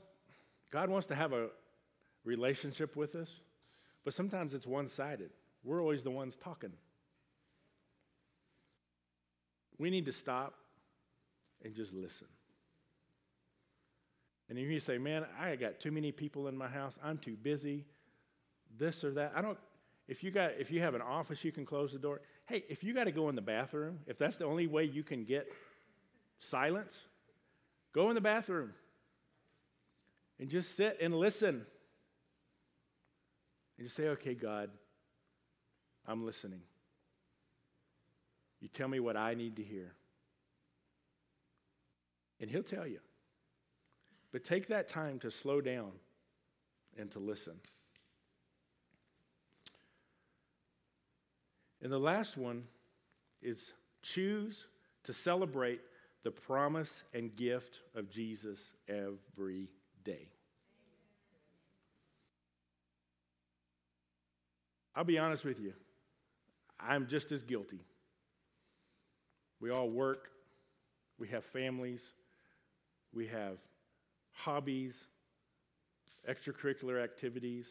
God 0.70 0.90
wants 0.90 1.06
to 1.06 1.14
have 1.14 1.32
a 1.32 1.48
relationship 2.24 2.96
with 2.96 3.14
us, 3.14 3.30
but 4.04 4.12
sometimes 4.12 4.52
it's 4.52 4.66
one 4.66 4.88
sided. 4.88 5.30
We're 5.62 5.80
always 5.80 6.02
the 6.02 6.10
ones 6.10 6.36
talking. 6.36 6.72
We 9.78 9.90
need 9.90 10.06
to 10.06 10.12
stop 10.12 10.54
and 11.64 11.74
just 11.74 11.92
listen. 11.92 12.28
And 14.48 14.58
if 14.58 14.68
you 14.68 14.80
say, 14.80 14.98
man, 14.98 15.24
I 15.40 15.56
got 15.56 15.80
too 15.80 15.90
many 15.90 16.12
people 16.12 16.48
in 16.48 16.56
my 16.56 16.68
house, 16.68 16.98
I'm 17.02 17.18
too 17.18 17.36
busy, 17.36 17.84
this 18.78 19.02
or 19.02 19.12
that. 19.12 19.32
I 19.34 19.40
don't, 19.40 19.58
if 20.06 20.22
you 20.22 20.30
got, 20.30 20.52
if 20.58 20.70
you 20.70 20.80
have 20.80 20.94
an 20.94 21.02
office, 21.02 21.44
you 21.44 21.52
can 21.52 21.64
close 21.64 21.92
the 21.92 21.98
door. 21.98 22.20
Hey, 22.46 22.64
if 22.68 22.84
you 22.84 22.92
got 22.92 23.04
to 23.04 23.12
go 23.12 23.30
in 23.30 23.36
the 23.36 23.42
bathroom, 23.42 24.00
if 24.06 24.18
that's 24.18 24.36
the 24.36 24.44
only 24.44 24.66
way 24.66 24.84
you 24.84 25.02
can 25.02 25.24
get 25.24 25.48
silence, 26.38 26.94
go 27.94 28.10
in 28.10 28.14
the 28.14 28.20
bathroom 28.20 28.72
and 30.38 30.50
just 30.50 30.76
sit 30.76 30.98
and 31.00 31.14
listen. 31.14 31.64
And 33.78 33.86
just 33.86 33.96
say, 33.96 34.08
okay, 34.08 34.34
God, 34.34 34.70
I'm 36.06 36.24
listening. 36.24 36.60
You 38.64 38.70
tell 38.72 38.88
me 38.88 38.98
what 38.98 39.14
I 39.14 39.34
need 39.34 39.56
to 39.56 39.62
hear. 39.62 39.92
And 42.40 42.48
He'll 42.48 42.62
tell 42.62 42.86
you. 42.86 43.00
But 44.32 44.42
take 44.42 44.68
that 44.68 44.88
time 44.88 45.18
to 45.18 45.30
slow 45.30 45.60
down 45.60 45.92
and 46.98 47.10
to 47.10 47.18
listen. 47.18 47.60
And 51.82 51.92
the 51.92 51.98
last 51.98 52.38
one 52.38 52.64
is 53.42 53.70
choose 54.00 54.66
to 55.02 55.12
celebrate 55.12 55.82
the 56.22 56.30
promise 56.30 57.04
and 57.12 57.36
gift 57.36 57.80
of 57.94 58.08
Jesus 58.08 58.72
every 58.88 59.68
day. 60.04 60.28
I'll 64.96 65.04
be 65.04 65.18
honest 65.18 65.44
with 65.44 65.60
you, 65.60 65.74
I'm 66.80 67.06
just 67.06 67.30
as 67.30 67.42
guilty. 67.42 67.84
We 69.60 69.70
all 69.70 69.88
work, 69.88 70.28
we 71.18 71.28
have 71.28 71.44
families, 71.44 72.02
we 73.12 73.26
have 73.28 73.58
hobbies, 74.32 74.96
extracurricular 76.28 77.02
activities, 77.02 77.66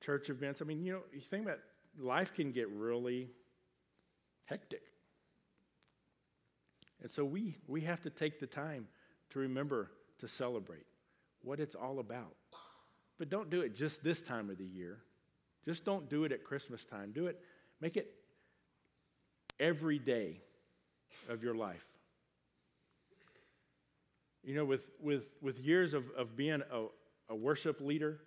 church 0.00 0.30
events. 0.30 0.62
I 0.62 0.64
mean, 0.64 0.82
you 0.82 0.92
know, 0.92 1.00
you 1.12 1.20
think 1.20 1.44
about 1.44 1.58
life 1.98 2.34
can 2.34 2.52
get 2.52 2.68
really 2.70 3.30
hectic. 4.44 4.82
And 7.02 7.10
so 7.10 7.24
we, 7.24 7.56
we 7.66 7.82
have 7.82 8.02
to 8.02 8.10
take 8.10 8.40
the 8.40 8.46
time 8.46 8.86
to 9.30 9.38
remember 9.38 9.90
to 10.18 10.28
celebrate 10.28 10.86
what 11.42 11.60
it's 11.60 11.74
all 11.74 11.98
about. 11.98 12.34
But 13.18 13.28
don't 13.28 13.50
do 13.50 13.60
it 13.60 13.74
just 13.74 14.02
this 14.02 14.22
time 14.22 14.50
of 14.50 14.58
the 14.58 14.64
year. 14.64 14.98
Just 15.64 15.84
don't 15.84 16.08
do 16.08 16.24
it 16.24 16.32
at 16.32 16.44
Christmas 16.44 16.84
time. 16.84 17.12
Do 17.12 17.26
it, 17.26 17.40
make 17.80 17.96
it 17.96 18.14
every 19.60 19.98
day 19.98 20.40
of 21.28 21.44
your 21.44 21.54
life. 21.54 21.84
You 24.42 24.54
know, 24.54 24.64
with, 24.64 24.88
with, 25.00 25.24
with 25.42 25.60
years 25.60 25.92
of, 25.94 26.04
of 26.16 26.34
being 26.34 26.62
a, 26.72 26.86
a 27.28 27.36
worship 27.36 27.80
leader, 27.80 28.18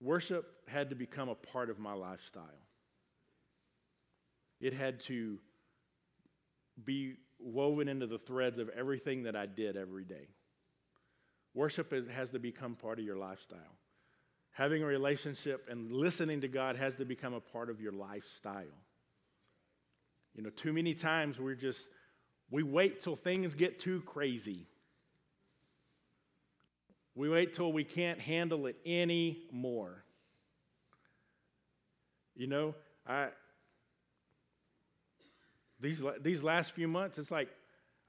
worship 0.00 0.46
had 0.68 0.90
to 0.90 0.96
become 0.96 1.28
a 1.28 1.34
part 1.34 1.68
of 1.68 1.78
my 1.78 1.92
lifestyle. 1.92 2.44
It 4.60 4.72
had 4.72 5.00
to 5.00 5.38
be 6.84 7.16
woven 7.40 7.88
into 7.88 8.06
the 8.06 8.18
threads 8.18 8.60
of 8.60 8.68
everything 8.68 9.24
that 9.24 9.34
I 9.34 9.46
did 9.46 9.76
every 9.76 10.04
day. 10.04 10.28
Worship 11.52 11.92
is, 11.92 12.06
has 12.08 12.30
to 12.30 12.38
become 12.38 12.76
part 12.76 13.00
of 13.00 13.04
your 13.04 13.16
lifestyle. 13.16 13.58
Having 14.52 14.82
a 14.82 14.86
relationship 14.86 15.66
and 15.70 15.90
listening 15.90 16.42
to 16.42 16.48
God 16.48 16.76
has 16.76 16.94
to 16.96 17.04
become 17.04 17.32
a 17.32 17.40
part 17.40 17.70
of 17.70 17.80
your 17.80 17.92
lifestyle. 17.92 18.64
You 20.34 20.42
know, 20.42 20.50
too 20.50 20.72
many 20.72 20.94
times 20.94 21.38
we're 21.38 21.54
just 21.54 21.88
we 22.50 22.62
wait 22.62 23.00
till 23.00 23.16
things 23.16 23.54
get 23.54 23.80
too 23.80 24.02
crazy. 24.02 24.66
We 27.14 27.28
wait 27.28 27.54
till 27.54 27.72
we 27.72 27.84
can't 27.84 28.18
handle 28.18 28.66
it 28.66 28.76
anymore. 28.86 30.04
You 32.34 32.46
know, 32.46 32.74
I 33.06 33.28
these 35.80 36.02
these 36.20 36.42
last 36.42 36.72
few 36.72 36.88
months, 36.88 37.18
it's 37.18 37.30
like 37.30 37.48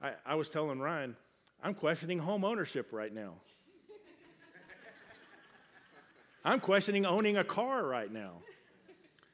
I, 0.00 0.12
I 0.24 0.34
was 0.34 0.48
telling 0.48 0.78
Ryan, 0.78 1.16
I'm 1.62 1.74
questioning 1.74 2.18
home 2.18 2.44
ownership 2.44 2.88
right 2.92 3.12
now. 3.12 3.34
I'm 6.44 6.60
questioning 6.60 7.06
owning 7.06 7.36
a 7.36 7.44
car 7.44 7.84
right 7.84 8.12
now. 8.12 8.32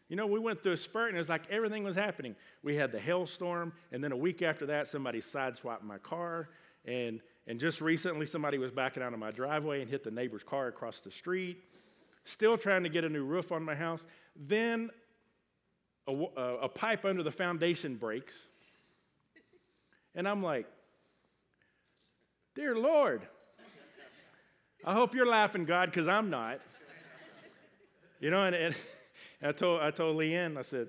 You 0.09 0.17
know, 0.17 0.27
we 0.27 0.39
went 0.39 0.63
through 0.63 0.73
a 0.73 0.77
spurt 0.77 1.09
and 1.09 1.17
it 1.17 1.21
was 1.21 1.29
like 1.29 1.49
everything 1.51 1.85
was 1.85 1.97
happening. 1.97 2.35
We 2.63 2.77
had 2.77 2.91
the 2.93 2.99
hailstorm, 2.99 3.73
and 3.93 4.03
then 4.03 4.13
a 4.13 4.17
week 4.17 4.43
after 4.43 4.67
that, 4.67 4.89
somebody 4.89 5.21
sideswiped 5.21 5.83
my 5.83 5.99
car. 5.99 6.49
And, 6.85 7.21
and 7.47 7.61
just 7.61 7.81
recently, 7.81 8.27
somebody 8.27 8.59
was 8.59 8.71
backing 8.73 9.03
out 9.03 9.13
of 9.13 9.19
my 9.19 9.31
driveway 9.31 9.83
and 9.83 9.91
hit 9.91 10.03
the 10.03 10.11
neighbor's 10.11 10.43
car 10.43 10.67
across 10.67 11.01
the 11.01 11.11
street. 11.11 11.59
Still 12.25 12.59
trying 12.59 12.83
to 12.83 12.89
get 12.89 13.05
a 13.05 13.09
new 13.09 13.25
roof 13.25 13.53
on 13.53 13.63
my 13.63 13.75
house. 13.75 14.05
Then 14.35 14.91
a, 16.09 16.13
a, 16.13 16.57
a 16.63 16.69
pipe 16.69 17.05
under 17.05 17.23
the 17.23 17.31
foundation 17.31 17.95
breaks. 17.95 18.35
And 20.15 20.29
I'm 20.29 20.43
like, 20.43 20.67
Dear 22.57 22.77
Lord, 22.77 23.23
I 24.85 24.93
hope 24.93 25.15
you're 25.15 25.27
laughing, 25.27 25.65
God, 25.65 25.91
because 25.91 26.09
I'm 26.09 26.31
not. 26.31 26.61
You 28.21 28.29
know, 28.31 28.43
and, 28.43 28.55
and 28.55 28.75
I 29.43 29.53
told, 29.53 29.81
I 29.81 29.91
told 29.91 30.17
Leanne, 30.17 30.59
I 30.59 30.63
said, 30.63 30.89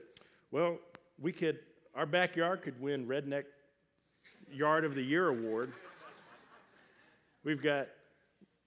well, 0.52 0.78
we 1.20 1.32
could, 1.32 1.60
our 1.96 2.06
backyard 2.06 2.62
could 2.62 2.80
win 2.82 3.08
Redneck 3.08 3.46
Yard 4.52 4.84
of 4.84 4.96
the 4.96 5.02
Year 5.02 5.30
award. 5.30 5.72
We've 7.46 7.64
got, 7.64 7.88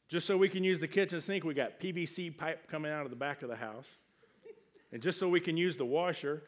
just 0.08 0.26
so 0.26 0.36
we 0.36 0.48
can 0.48 0.64
use 0.64 0.80
the 0.80 0.88
kitchen 0.88 1.20
sink, 1.20 1.44
we 1.44 1.52
got 1.52 1.78
PVC 1.78 2.36
pipe 2.36 2.66
coming 2.68 2.90
out 2.90 3.04
of 3.04 3.10
the 3.10 3.16
back 3.16 3.42
of 3.42 3.50
the 3.50 3.56
house. 3.56 3.88
And 4.92 5.02
just 5.02 5.18
so 5.18 5.28
we 5.28 5.40
can 5.40 5.56
use 5.56 5.76
the 5.76 5.84
washer, 5.84 6.42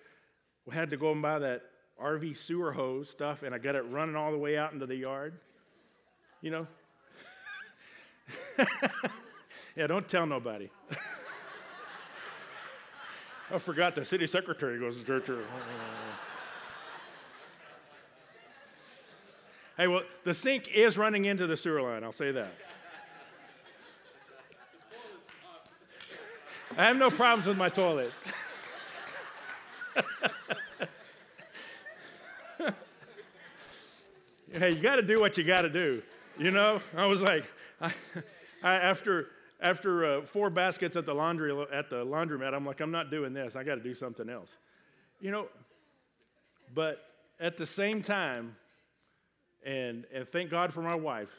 we 0.65 0.75
had 0.75 0.89
to 0.91 0.97
go 0.97 1.13
and 1.13 1.21
buy 1.21 1.39
that 1.39 1.63
RV 2.03 2.37
sewer 2.37 2.73
hose 2.73 3.11
stuff, 3.11 3.43
and 3.43 3.55
I 3.55 3.59
got 3.59 3.75
it 3.75 3.83
running 3.91 4.17
all 4.17 4.33
the 4.33 4.39
way 4.39 4.57
out 4.57 4.73
into 4.73 4.87
the 4.87 4.97
yard. 4.97 5.35
You 6.41 6.51
know? 6.51 6.67
yeah, 9.77 9.87
don't 9.87 10.09
tell 10.09 10.27
nobody. 10.27 10.71
I 13.53 13.59
forgot 13.59 13.95
the 13.95 14.05
city 14.05 14.27
secretary 14.27 14.79
goes 14.81 15.03
to 15.03 15.05
church. 15.05 15.31
hey, 19.77 19.87
well, 19.87 20.03
the 20.25 20.35
sink 20.35 20.69
is 20.75 20.99
running 20.99 21.27
into 21.27 21.47
the 21.47 21.57
sewer 21.57 21.81
line, 21.81 22.03
I'll 22.03 22.11
say 22.11 22.33
that. 22.33 22.53
I 26.77 26.85
have 26.85 26.97
no 26.97 27.11
problems 27.11 27.47
with 27.47 27.57
my 27.57 27.69
toilets. 27.69 28.23
hey, 34.53 34.73
you 34.73 34.81
got 34.81 34.97
to 34.97 35.03
do 35.03 35.21
what 35.21 35.39
you 35.39 35.45
got 35.45 35.63
to 35.63 35.71
do. 35.71 36.03
You 36.39 36.51
know, 36.51 36.81
I 36.95 37.07
was 37.07 37.23
like, 37.23 37.47
I, 37.81 37.93
I, 38.63 38.75
after 38.75 39.29
after 39.61 40.05
uh, 40.05 40.23
four 40.23 40.51
baskets 40.51 40.97
at 40.97 41.07
the 41.07 41.15
laundry 41.15 41.57
at 41.73 41.89
the 41.89 42.05
laundromat, 42.05 42.55
I'm 42.55 42.67
like, 42.67 42.81
I'm 42.81 42.91
not 42.91 43.11
doing 43.11 43.33
this. 43.33 43.57
I 43.57 43.65
got 43.65 43.77
to 43.77 43.83
do 43.83 43.95
something 43.95 44.29
else. 44.29 44.51
You 45.21 45.31
know, 45.31 45.47
but 46.75 47.03
at 47.41 47.57
the 47.57 47.67
same 47.67 48.03
time, 48.03 48.57
and 49.65 50.05
and 50.13 50.29
thank 50.29 50.51
God 50.51 50.73
for 50.73 50.83
my 50.83 50.95
wife, 50.95 51.31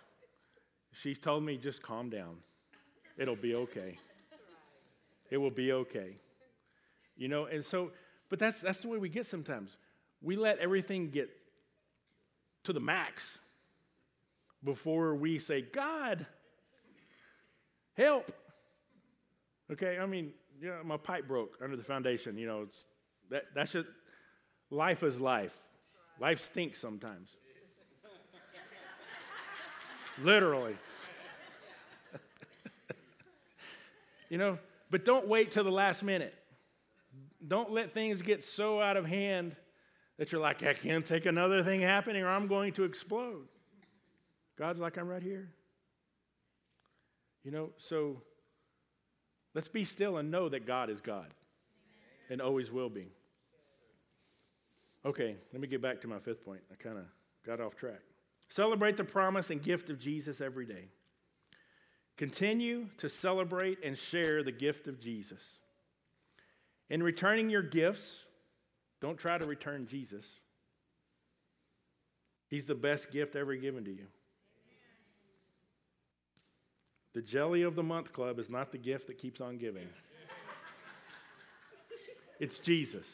she's 0.91 1.19
told 1.19 1.43
me 1.43 1.58
just 1.58 1.82
calm 1.82 2.10
down. 2.10 2.38
It'll 3.17 3.36
be 3.36 3.56
okay. 3.56 3.97
It 5.30 5.38
will 5.38 5.51
be 5.51 5.71
okay. 5.71 6.15
You 7.15 7.27
know, 7.27 7.45
and 7.45 7.65
so, 7.65 7.91
but 8.30 8.39
that's 8.39 8.62
that's 8.62 8.80
the 8.80 8.88
way 8.88 8.97
we 8.97 9.10
get 9.10 9.25
sometimes. 9.25 9.77
We 10.21 10.36
let 10.36 10.58
everything 10.60 11.10
get 11.10 11.30
to 12.63 12.73
the 12.73 12.80
max 12.80 13.38
before 14.63 15.15
we 15.15 15.39
say, 15.39 15.62
God, 15.62 16.25
help. 17.97 18.31
Okay, 19.71 19.97
I 19.99 20.05
mean, 20.05 20.31
yeah, 20.62 20.77
my 20.83 20.97
pipe 20.97 21.27
broke 21.27 21.57
under 21.62 21.75
the 21.75 21.83
foundation. 21.83 22.38
You 22.38 22.47
know, 22.47 22.62
it's, 22.62 22.86
that, 23.29 23.43
that's 23.53 23.73
just 23.73 23.88
life 24.69 25.03
is 25.03 25.19
life. 25.19 25.57
Life 26.19 26.39
stinks 26.41 26.79
sometimes. 26.79 27.29
Literally. 30.23 30.75
you 34.29 34.38
know, 34.38 34.57
but 34.89 35.05
don't 35.05 35.27
wait 35.27 35.51
till 35.51 35.63
the 35.63 35.71
last 35.71 36.01
minute. 36.01 36.33
Don't 37.45 37.71
let 37.71 37.93
things 37.93 38.21
get 38.21 38.43
so 38.43 38.81
out 38.81 38.97
of 38.97 39.05
hand 39.05 39.55
that 40.17 40.31
you're 40.31 40.41
like, 40.41 40.63
I 40.63 40.73
can't 40.73 41.05
take 41.05 41.27
another 41.27 41.63
thing 41.63 41.81
happening 41.81 42.23
or 42.23 42.29
I'm 42.29 42.47
going 42.47 42.73
to 42.73 42.83
explode. 42.83 43.47
God's 44.57 44.79
like, 44.79 44.97
I'm 44.97 45.07
right 45.07 45.21
here. 45.21 45.49
You 47.47 47.53
know, 47.53 47.69
so 47.77 48.21
let's 49.55 49.69
be 49.69 49.86
still 49.86 50.17
and 50.17 50.29
know 50.29 50.49
that 50.49 50.67
God 50.67 50.89
is 50.89 50.99
God 50.99 51.27
and 52.29 52.41
always 52.41 52.69
will 52.69 52.89
be. 52.89 53.07
Okay, 55.05 55.38
let 55.53 55.62
me 55.62 55.69
get 55.69 55.81
back 55.81 56.01
to 56.01 56.10
my 56.10 56.19
fifth 56.19 56.43
point. 56.43 56.60
I 56.69 56.75
kind 56.75 56.97
of 56.97 57.05
got 57.45 57.62
off 57.62 57.77
track. 57.77 58.01
Celebrate 58.49 58.97
the 58.97 59.05
promise 59.05 59.49
and 59.49 59.63
gift 59.63 59.89
of 59.89 59.97
Jesus 59.97 60.41
every 60.41 60.65
day. 60.65 60.89
Continue 62.17 62.88
to 62.97 63.07
celebrate 63.07 63.81
and 63.81 63.97
share 63.97 64.43
the 64.43 64.51
gift 64.51 64.89
of 64.89 64.99
Jesus. 64.99 65.41
In 66.89 67.01
returning 67.01 67.49
your 67.49 67.63
gifts, 67.63 68.25
don't 68.99 69.17
try 69.17 69.38
to 69.38 69.45
return 69.45 69.88
Jesus. 69.89 70.25
He's 72.49 72.65
the 72.65 72.75
best 72.75 73.10
gift 73.10 73.38
ever 73.38 73.55
given 73.55 73.86
to 73.86 73.91
you. 73.91 74.07
The 77.17 77.23
Jelly 77.23 77.63
of 77.63 77.73
the 77.73 77.82
Month 77.82 78.13
Club 78.13 78.38
is 78.38 78.47
not 78.47 78.71
the 78.71 78.77
gift 78.77 79.08
that 79.08 79.17
keeps 79.17 79.41
on 79.41 79.58
giving, 79.58 79.88
it's 82.39 82.60
Jesus. 82.60 83.08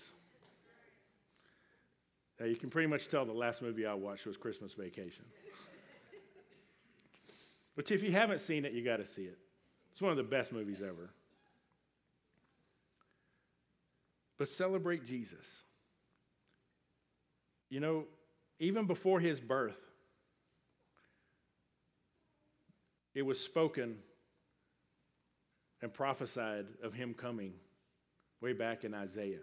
Now, 2.38 2.48
you 2.48 2.58
can 2.58 2.70
pretty 2.70 2.90
much 2.90 3.08
tell 3.08 3.24
the 3.24 3.32
last 3.32 3.62
movie 3.62 3.86
I 3.86 3.94
watched 3.94 4.26
was 4.26 4.36
Christmas 4.36 4.74
Vacation. 4.74 5.24
But 7.78 7.90
if 7.92 8.04
you 8.04 8.12
haven't 8.12 8.42
seen 8.42 8.66
it, 8.66 8.74
you 8.74 8.84
got 8.84 8.98
to 8.98 9.06
see 9.06 9.22
it. 9.22 9.38
It's 9.94 10.02
one 10.02 10.12
of 10.12 10.18
the 10.18 10.24
best 10.24 10.52
movies 10.52 10.82
ever. 10.82 11.10
But 14.38 14.50
celebrate 14.50 15.06
Jesus. 15.06 15.64
You 17.70 17.80
know, 17.80 18.04
even 18.60 18.86
before 18.86 19.22
his 19.22 19.40
birth, 19.40 19.80
it 23.14 23.22
was 23.22 23.40
spoken 23.40 23.98
and 25.82 25.94
prophesied 25.94 26.66
of 26.82 26.94
him 26.94 27.14
coming 27.14 27.54
way 28.42 28.54
back 28.54 28.84
in 28.84 28.94
Isaiah. 28.94 29.40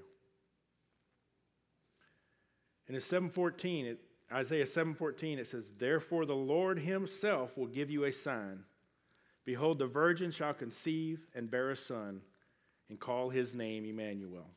And 2.86 2.96
in 2.96 3.00
714, 3.00 3.86
it, 3.86 4.00
Isaiah 4.32 4.66
7:14 4.66 5.38
it 5.38 5.46
says, 5.46 5.70
"Therefore 5.76 6.24
the 6.24 6.34
Lord 6.36 6.80
himself 6.80 7.56
will 7.56 7.66
give 7.66 7.90
you 7.90 8.04
a 8.04 8.12
sign. 8.12 8.64
Behold 9.44 9.78
the 9.78 9.86
virgin 9.86 10.30
shall 10.30 10.54
conceive 10.54 11.26
and 11.34 11.50
bear 11.50 11.70
a 11.70 11.76
son 11.76 12.22
and 12.88 12.98
call 12.98 13.30
his 13.30 13.54
name 13.54 13.84
Emmanuel." 13.84 14.54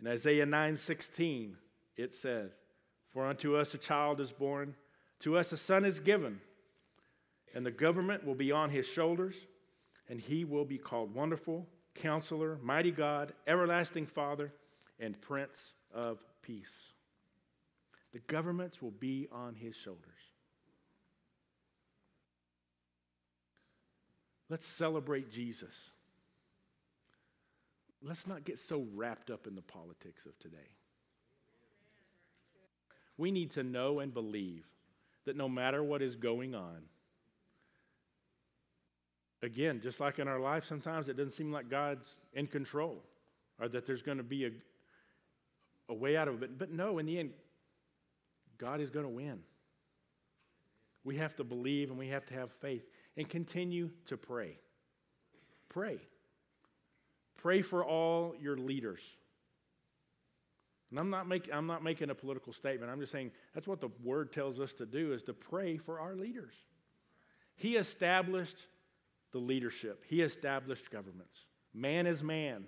In 0.00 0.06
Isaiah 0.06 0.46
9:16 0.46 1.58
it 1.96 2.14
said, 2.14 2.54
"For 3.10 3.26
unto 3.26 3.56
us 3.56 3.72
a 3.74 3.78
child 3.78 4.20
is 4.20 4.32
born, 4.32 4.76
to 5.20 5.36
us 5.36 5.52
a 5.52 5.56
son 5.56 5.84
is 5.84 6.00
given, 6.00 6.40
and 7.56 7.64
the 7.64 7.70
government 7.70 8.22
will 8.22 8.34
be 8.34 8.52
on 8.52 8.68
his 8.68 8.86
shoulders, 8.86 9.46
and 10.10 10.20
he 10.20 10.44
will 10.44 10.66
be 10.66 10.76
called 10.76 11.14
wonderful, 11.14 11.66
counselor, 11.94 12.58
mighty 12.58 12.90
God, 12.90 13.32
everlasting 13.46 14.04
Father, 14.04 14.52
and 15.00 15.18
prince 15.22 15.72
of 15.90 16.22
peace." 16.42 16.92
The 18.12 18.18
governments 18.18 18.82
will 18.82 18.90
be 18.90 19.26
on 19.32 19.54
his 19.54 19.74
shoulders. 19.74 20.34
Let's 24.50 24.66
celebrate 24.66 25.30
Jesus. 25.30 25.92
Let's 28.02 28.26
not 28.26 28.44
get 28.44 28.58
so 28.58 28.82
wrapped 28.92 29.30
up 29.30 29.46
in 29.46 29.54
the 29.54 29.62
politics 29.62 30.26
of 30.26 30.38
today. 30.38 30.76
We 33.16 33.30
need 33.30 33.50
to 33.52 33.62
know 33.62 34.00
and 34.00 34.12
believe 34.12 34.68
that 35.24 35.36
no 35.36 35.48
matter 35.48 35.82
what 35.82 36.02
is 36.02 36.16
going 36.16 36.54
on, 36.54 36.90
again, 39.46 39.80
just 39.82 40.00
like 40.00 40.18
in 40.18 40.28
our 40.28 40.40
life, 40.40 40.66
sometimes 40.66 41.08
it 41.08 41.16
doesn't 41.16 41.32
seem 41.32 41.52
like 41.52 41.70
God's 41.70 42.16
in 42.34 42.46
control 42.46 43.02
or 43.60 43.68
that 43.68 43.86
there's 43.86 44.02
going 44.02 44.18
to 44.18 44.24
be 44.24 44.44
a, 44.44 44.50
a 45.88 45.94
way 45.94 46.16
out 46.16 46.28
of 46.28 46.42
it. 46.42 46.58
But 46.58 46.70
no, 46.70 46.98
in 46.98 47.06
the 47.06 47.18
end, 47.18 47.30
God 48.58 48.80
is 48.80 48.90
going 48.90 49.04
to 49.04 49.10
win. 49.10 49.38
We 51.04 51.16
have 51.16 51.36
to 51.36 51.44
believe 51.44 51.90
and 51.90 51.98
we 51.98 52.08
have 52.08 52.26
to 52.26 52.34
have 52.34 52.50
faith 52.50 52.84
and 53.16 53.28
continue 53.28 53.90
to 54.06 54.16
pray. 54.16 54.58
Pray. 55.68 55.98
Pray 57.36 57.62
for 57.62 57.84
all 57.84 58.34
your 58.40 58.56
leaders. 58.56 59.00
And 60.90 60.98
I'm 60.98 61.10
not, 61.10 61.28
make, 61.28 61.48
I'm 61.52 61.66
not 61.66 61.82
making 61.82 62.10
a 62.10 62.14
political 62.14 62.52
statement. 62.52 62.90
I'm 62.90 63.00
just 63.00 63.12
saying 63.12 63.30
that's 63.54 63.66
what 63.66 63.80
the 63.80 63.90
word 64.02 64.32
tells 64.32 64.58
us 64.58 64.74
to 64.74 64.86
do 64.86 65.12
is 65.12 65.22
to 65.24 65.32
pray 65.32 65.76
for 65.76 66.00
our 66.00 66.16
leaders. 66.16 66.54
He 67.54 67.76
established 67.76 68.56
the 69.32 69.38
leadership. 69.38 70.04
He 70.06 70.22
established 70.22 70.90
governments. 70.90 71.44
Man 71.74 72.06
is 72.06 72.22
man. 72.22 72.66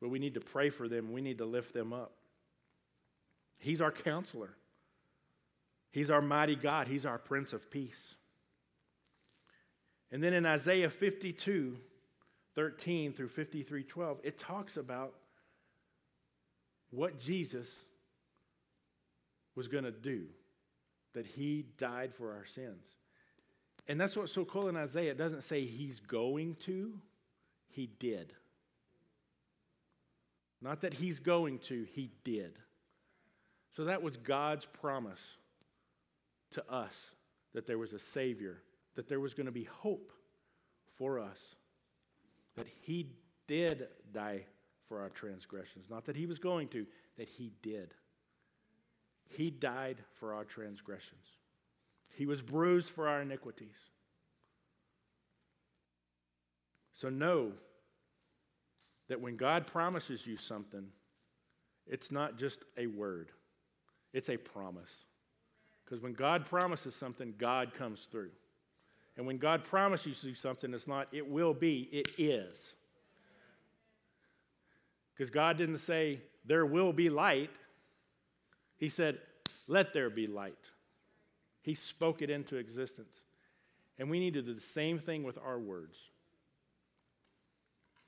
But 0.00 0.10
we 0.10 0.18
need 0.18 0.34
to 0.34 0.40
pray 0.40 0.70
for 0.70 0.88
them. 0.88 1.12
We 1.12 1.20
need 1.20 1.38
to 1.38 1.46
lift 1.46 1.72
them 1.72 1.92
up. 1.92 2.12
He's 3.58 3.80
our 3.80 3.92
counselor. 3.92 4.56
He's 5.90 6.10
our 6.10 6.20
mighty 6.20 6.56
God. 6.56 6.88
He's 6.88 7.06
our 7.06 7.18
Prince 7.18 7.52
of 7.52 7.70
Peace. 7.70 8.16
And 10.10 10.22
then 10.22 10.32
in 10.32 10.44
Isaiah 10.46 10.90
52, 10.90 11.76
13 12.54 13.12
through 13.12 13.28
53, 13.28 13.82
12, 13.82 14.20
it 14.22 14.38
talks 14.38 14.76
about 14.76 15.14
what 16.90 17.18
Jesus 17.18 17.74
was 19.56 19.68
going 19.68 19.84
to 19.84 19.90
do, 19.90 20.26
that 21.14 21.26
he 21.26 21.64
died 21.78 22.14
for 22.14 22.32
our 22.32 22.44
sins. 22.44 22.84
And 23.86 24.00
that's 24.00 24.16
what's 24.16 24.32
so 24.32 24.44
cool 24.44 24.68
in 24.68 24.76
Isaiah. 24.76 25.10
It 25.10 25.18
doesn't 25.18 25.42
say 25.42 25.64
he's 25.64 26.00
going 26.00 26.54
to, 26.62 26.94
he 27.68 27.86
did. 27.98 28.32
Not 30.62 30.80
that 30.80 30.94
he's 30.94 31.18
going 31.18 31.58
to, 31.60 31.86
he 31.92 32.10
did. 32.24 32.58
So 33.76 33.84
that 33.84 34.02
was 34.02 34.16
God's 34.16 34.66
promise 34.66 35.20
to 36.52 36.64
us 36.72 36.94
that 37.52 37.66
there 37.66 37.78
was 37.78 37.92
a 37.92 37.98
Savior, 37.98 38.62
that 38.94 39.08
there 39.08 39.20
was 39.20 39.34
going 39.34 39.46
to 39.46 39.52
be 39.52 39.64
hope 39.64 40.12
for 40.96 41.18
us, 41.18 41.56
that 42.56 42.66
He 42.82 43.08
did 43.46 43.88
die 44.12 44.44
for 44.88 45.00
our 45.00 45.10
transgressions. 45.10 45.86
Not 45.90 46.04
that 46.06 46.16
He 46.16 46.26
was 46.26 46.38
going 46.38 46.68
to, 46.68 46.86
that 47.16 47.28
He 47.28 47.52
did. 47.62 47.94
He 49.28 49.50
died 49.50 49.96
for 50.18 50.34
our 50.34 50.44
transgressions, 50.44 51.26
He 52.16 52.26
was 52.26 52.42
bruised 52.42 52.90
for 52.90 53.08
our 53.08 53.22
iniquities. 53.22 53.76
So 56.94 57.08
know 57.08 57.52
that 59.08 59.20
when 59.20 59.36
God 59.36 59.66
promises 59.66 60.26
you 60.26 60.36
something, 60.36 60.86
it's 61.86 62.12
not 62.12 62.38
just 62.38 62.60
a 62.78 62.86
word. 62.86 63.30
It's 64.12 64.30
a 64.30 64.36
promise. 64.36 65.04
Because 65.84 66.00
when 66.00 66.14
God 66.14 66.46
promises 66.46 66.94
something, 66.94 67.34
God 67.36 67.74
comes 67.74 68.08
through. 68.10 68.30
And 69.16 69.26
when 69.26 69.38
God 69.38 69.64
promises 69.64 70.24
you 70.24 70.34
something, 70.34 70.72
it's 70.72 70.88
not, 70.88 71.08
it 71.12 71.28
will 71.28 71.52
be, 71.52 71.88
it 71.92 72.08
is. 72.16 72.74
Because 75.14 75.30
God 75.30 75.56
didn't 75.56 75.78
say, 75.78 76.20
there 76.44 76.66
will 76.66 76.92
be 76.92 77.10
light. 77.10 77.50
He 78.76 78.88
said, 78.88 79.18
let 79.68 79.92
there 79.92 80.10
be 80.10 80.26
light. 80.26 80.58
He 81.64 81.74
spoke 81.74 82.20
it 82.20 82.28
into 82.28 82.56
existence. 82.56 83.24
And 83.98 84.10
we 84.10 84.20
need 84.20 84.34
to 84.34 84.42
do 84.42 84.52
the 84.52 84.60
same 84.60 84.98
thing 84.98 85.22
with 85.22 85.38
our 85.38 85.58
words. 85.58 85.96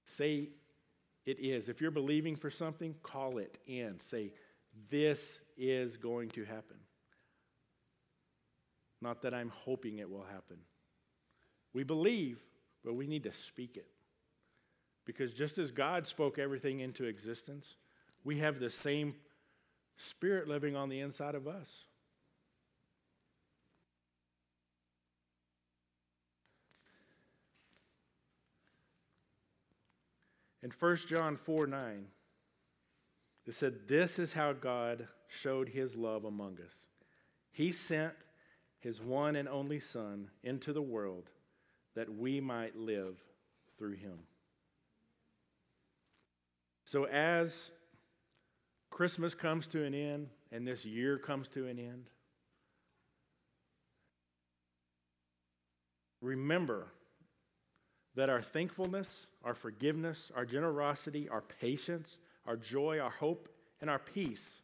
Say, 0.05 0.51
it 1.25 1.39
is. 1.41 1.71
If 1.71 1.81
you're 1.81 1.91
believing 1.91 2.37
for 2.37 2.51
something, 2.51 2.95
call 3.03 3.39
it 3.39 3.57
in. 3.67 3.99
Say, 4.01 4.33
this 4.91 5.41
is 5.57 5.97
going 5.97 6.29
to 6.31 6.45
happen. 6.45 6.77
Not 9.01 9.23
that 9.23 9.33
I'm 9.33 9.49
hoping 9.49 10.01
it 10.01 10.11
will 10.11 10.27
happen. 10.31 10.59
We 11.73 11.83
believe, 11.83 12.39
but 12.85 12.93
we 12.93 13.07
need 13.07 13.23
to 13.23 13.33
speak 13.33 13.79
it. 13.79 13.89
Because 15.07 15.33
just 15.33 15.57
as 15.57 15.71
God 15.71 16.07
spoke 16.07 16.39
everything 16.39 16.81
into 16.81 17.05
existence, 17.05 17.77
we 18.23 18.39
have 18.41 18.61
the 18.61 18.71
same 18.71 19.15
spirit 19.97 20.47
living 20.47 20.77
on 20.77 20.91
the 20.91 21.01
inside 21.01 21.35
of 21.35 21.49
us. 21.49 21.85
In 30.67 30.73
1 30.77 30.97
John 31.09 31.37
4 31.37 31.69
9, 31.69 32.07
it 33.47 33.55
said, 33.55 33.87
This 33.87 34.19
is 34.19 34.33
how 34.33 34.53
God 34.53 35.07
showed 35.29 35.69
his 35.69 35.95
love 35.95 36.25
among 36.25 36.55
us. 36.55 36.75
He 37.53 37.71
sent 37.71 38.15
his 38.81 39.01
one 39.01 39.37
and 39.37 39.49
only 39.49 39.79
Son 39.79 40.29
into 40.43 40.73
the 40.73 40.83
world 40.83 41.31
that 41.95 42.13
we 42.13 42.41
might 42.41 42.77
live 42.77 43.17
through 43.79 43.93
him. 43.93 44.19
So, 46.85 47.05
as 47.05 47.71
Christmas 48.91 49.37
comes 49.37 49.69
to 49.69 49.85
an 49.85 49.95
end 49.95 50.31
and 50.51 50.67
this 50.67 50.85
year 50.85 51.17
comes 51.17 51.47
to 51.51 51.69
an 51.69 51.79
end, 51.79 52.07
remember 56.21 56.89
that 58.17 58.31
our 58.31 58.43
thankfulness, 58.43 59.27
our 59.45 59.55
forgiveness, 59.55 60.33
our 60.35 60.45
generosity, 60.45 61.29
our 61.29 61.43
patience, 61.43 62.17
our 62.47 62.57
joy, 62.57 62.99
our 62.99 63.11
hope, 63.11 63.49
and 63.81 63.91
our 63.91 63.99
peace, 63.99 64.63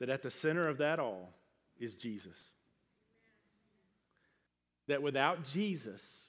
that 0.00 0.10
at 0.10 0.22
the 0.22 0.30
center 0.30 0.68
of 0.68 0.78
that 0.78 0.98
all 0.98 1.32
is 1.78 1.94
Jesus. 1.94 2.36
That 4.88 5.00
without 5.00 5.44
Jesus, 5.44 6.22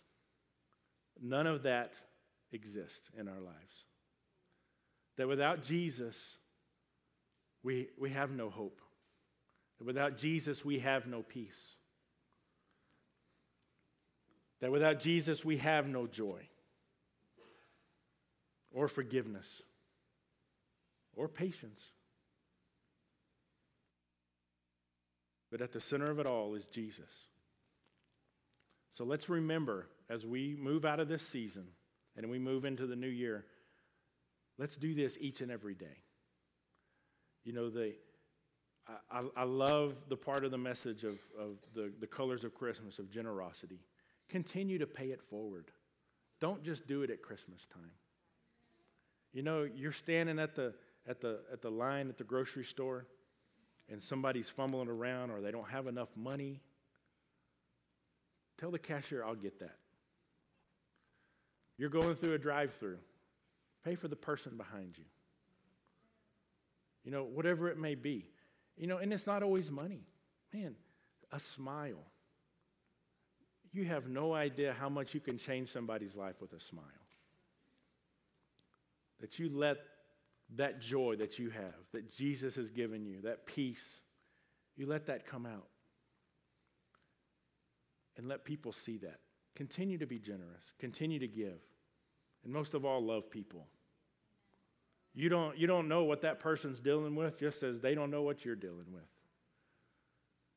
none 1.20 1.48
of 1.48 1.64
that 1.64 1.94
exists 2.52 3.10
in 3.18 3.28
our 3.28 3.40
lives. 3.40 3.86
That 5.18 5.28
without 5.28 5.64
Jesus, 5.64 6.38
we, 7.64 7.88
we 8.00 8.12
have 8.12 8.30
no 8.30 8.52
hope. 8.52 8.80
That 9.80 9.86
without 9.86 10.18
Jesus, 10.18 10.64
we 10.64 10.80
have 10.80 11.08
no 11.08 11.24
peace. 11.24 11.76
That 14.64 14.72
without 14.72 15.02
Jesus, 15.02 15.44
we 15.44 15.58
have 15.58 15.90
no 15.90 16.08
joy 16.08 16.40
or 18.72 18.88
forgiveness 18.88 19.62
or 21.18 21.28
patience. 21.28 21.82
But 25.52 25.62
at 25.62 25.74
the 25.74 25.82
center 25.82 26.10
of 26.10 26.20
it 26.20 26.26
all 26.26 26.56
is 26.56 26.66
Jesus. 26.68 27.10
So 28.94 29.04
let's 29.04 29.28
remember 29.28 29.90
as 30.10 30.26
we 30.26 30.56
move 30.58 30.86
out 30.86 31.02
of 31.02 31.10
this 31.10 31.28
season 31.28 31.66
and 32.16 32.30
we 32.30 32.40
move 32.40 32.64
into 32.64 32.88
the 32.88 32.96
new 32.96 33.10
year, 33.10 33.44
let's 34.58 34.78
do 34.78 34.96
this 34.96 35.18
each 35.20 35.42
and 35.42 35.52
every 35.52 35.76
day. 35.76 35.98
You 37.44 37.52
know, 37.52 37.70
the, 37.70 37.96
I, 39.12 39.24
I 39.36 39.44
love 39.44 39.96
the 40.08 40.16
part 40.16 40.46
of 40.46 40.52
the 40.52 40.58
message 40.58 41.04
of, 41.04 41.20
of 41.38 41.58
the, 41.76 41.92
the 42.00 42.08
colors 42.08 42.46
of 42.46 42.56
Christmas, 42.56 42.98
of 42.98 43.12
generosity. 43.12 43.82
Continue 44.30 44.80
to 44.80 44.88
pay 44.88 45.08
it 45.08 45.22
forward. 45.22 45.72
Don't 46.40 46.64
just 46.64 46.88
do 46.88 47.04
it 47.04 47.10
at 47.10 47.22
Christmas 47.22 47.66
time. 47.74 47.92
You 49.34 49.42
know, 49.42 49.64
you're 49.64 49.92
standing 49.92 50.40
at 50.40 50.56
the, 50.56 50.74
at 51.08 51.22
the, 51.22 51.40
at 51.52 51.62
the 51.62 51.70
line 51.70 52.10
at 52.10 52.18
the 52.18 52.24
grocery 52.24 52.64
store 52.64 53.06
and 53.90 54.02
somebody's 54.02 54.50
fumbling 54.50 54.88
around 54.88 55.32
or 55.32 55.42
they 55.42 55.52
don't 55.52 55.70
have 55.70 55.88
enough 55.88 56.10
money. 56.16 56.62
Tell 58.58 58.72
the 58.72 58.80
cashier, 58.80 59.24
I'll 59.24 59.36
get 59.36 59.60
that. 59.60 59.78
You're 61.78 61.90
going 61.90 62.16
through 62.16 62.34
a 62.34 62.38
drive 62.38 62.74
through. 62.76 63.00
Pay 63.84 63.96
for 63.96 64.08
the 64.08 64.16
person 64.16 64.56
behind 64.56 64.98
you. 64.98 65.06
You 67.04 67.12
know, 67.12 67.24
whatever 67.24 67.70
it 67.70 67.78
may 67.78 67.96
be. 67.96 68.28
You 68.78 68.88
know, 68.88 68.98
and 68.98 69.12
it's 69.12 69.28
not 69.28 69.44
always 69.44 69.70
money. 69.70 70.08
Man, 70.54 70.76
a 71.32 71.40
smile. 71.40 72.06
You 73.74 73.86
have 73.86 74.08
no 74.08 74.34
idea 74.34 74.76
how 74.80 74.88
much 74.88 75.14
you 75.14 75.20
can 75.20 75.38
change 75.38 75.70
somebody's 75.70 76.16
life 76.16 76.40
with 76.40 76.54
a 76.54 76.60
smile. 76.60 76.86
That 79.20 79.40
you 79.40 79.50
let 79.50 79.78
that 80.56 80.80
joy 80.80 81.16
that 81.16 81.40
you 81.40 81.50
have, 81.50 81.74
that 81.92 82.12
Jesus 82.12 82.56
has 82.56 82.70
given 82.70 83.06
you, 83.06 83.22
that 83.22 83.46
peace, 83.46 84.02
you 84.76 84.86
let 84.86 85.08
that 85.08 85.26
come 85.26 85.46
out. 85.46 85.68
And 88.16 88.28
let 88.28 88.46
people 88.46 88.72
see 88.72 88.98
that. 88.98 89.20
Continue 89.56 89.98
to 89.98 90.06
be 90.06 90.20
generous, 90.20 90.74
continue 90.80 91.20
to 91.20 91.28
give, 91.28 91.60
and 92.44 92.52
most 92.52 92.74
of 92.74 92.86
all, 92.86 93.04
love 93.04 93.30
people. 93.30 93.68
You 95.16 95.30
don't, 95.30 95.58
you 95.58 95.68
don't 95.68 95.88
know 95.88 96.04
what 96.04 96.22
that 96.22 96.40
person's 96.40 96.80
dealing 96.80 97.16
with 97.16 97.40
just 97.40 97.64
as 97.64 97.80
they 97.80 97.96
don't 97.96 98.10
know 98.10 98.24
what 98.24 98.44
you're 98.44 98.56
dealing 98.56 98.92
with. 98.92 99.04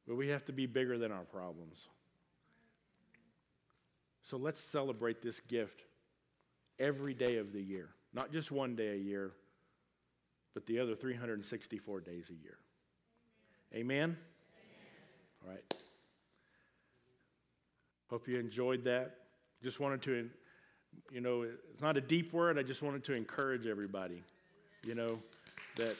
But 0.08 0.16
we 0.16 0.28
have 0.28 0.44
to 0.46 0.52
be 0.52 0.66
bigger 0.66 0.98
than 0.98 1.12
our 1.12 1.24
problems. 1.24 1.88
So 4.26 4.36
let's 4.36 4.60
celebrate 4.60 5.22
this 5.22 5.40
gift 5.40 5.84
every 6.78 7.14
day 7.14 7.38
of 7.38 7.52
the 7.52 7.62
year, 7.62 7.88
not 8.12 8.32
just 8.32 8.50
one 8.50 8.76
day 8.76 8.90
a 8.90 8.96
year, 8.96 9.32
but 10.52 10.66
the 10.66 10.80
other 10.80 10.94
364 10.94 12.00
days 12.00 12.30
a 12.30 12.34
year. 12.42 12.58
Amen? 13.74 14.02
Amen? 14.02 14.16
All 15.44 15.50
right. 15.50 15.74
Hope 18.10 18.28
you 18.28 18.38
enjoyed 18.38 18.84
that. 18.84 19.16
Just 19.62 19.80
wanted 19.80 20.02
to, 20.02 20.28
you 21.10 21.20
know, 21.20 21.42
it's 21.42 21.80
not 21.80 21.96
a 21.96 22.00
deep 22.00 22.32
word. 22.32 22.58
I 22.58 22.62
just 22.62 22.82
wanted 22.82 23.04
to 23.04 23.14
encourage 23.14 23.66
everybody 23.66 24.22
you 24.86 24.94
know, 24.94 25.18
that. 25.76 25.96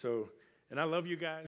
So, 0.00 0.28
and 0.70 0.80
I 0.80 0.84
love 0.84 1.06
you 1.06 1.16
guys. 1.16 1.47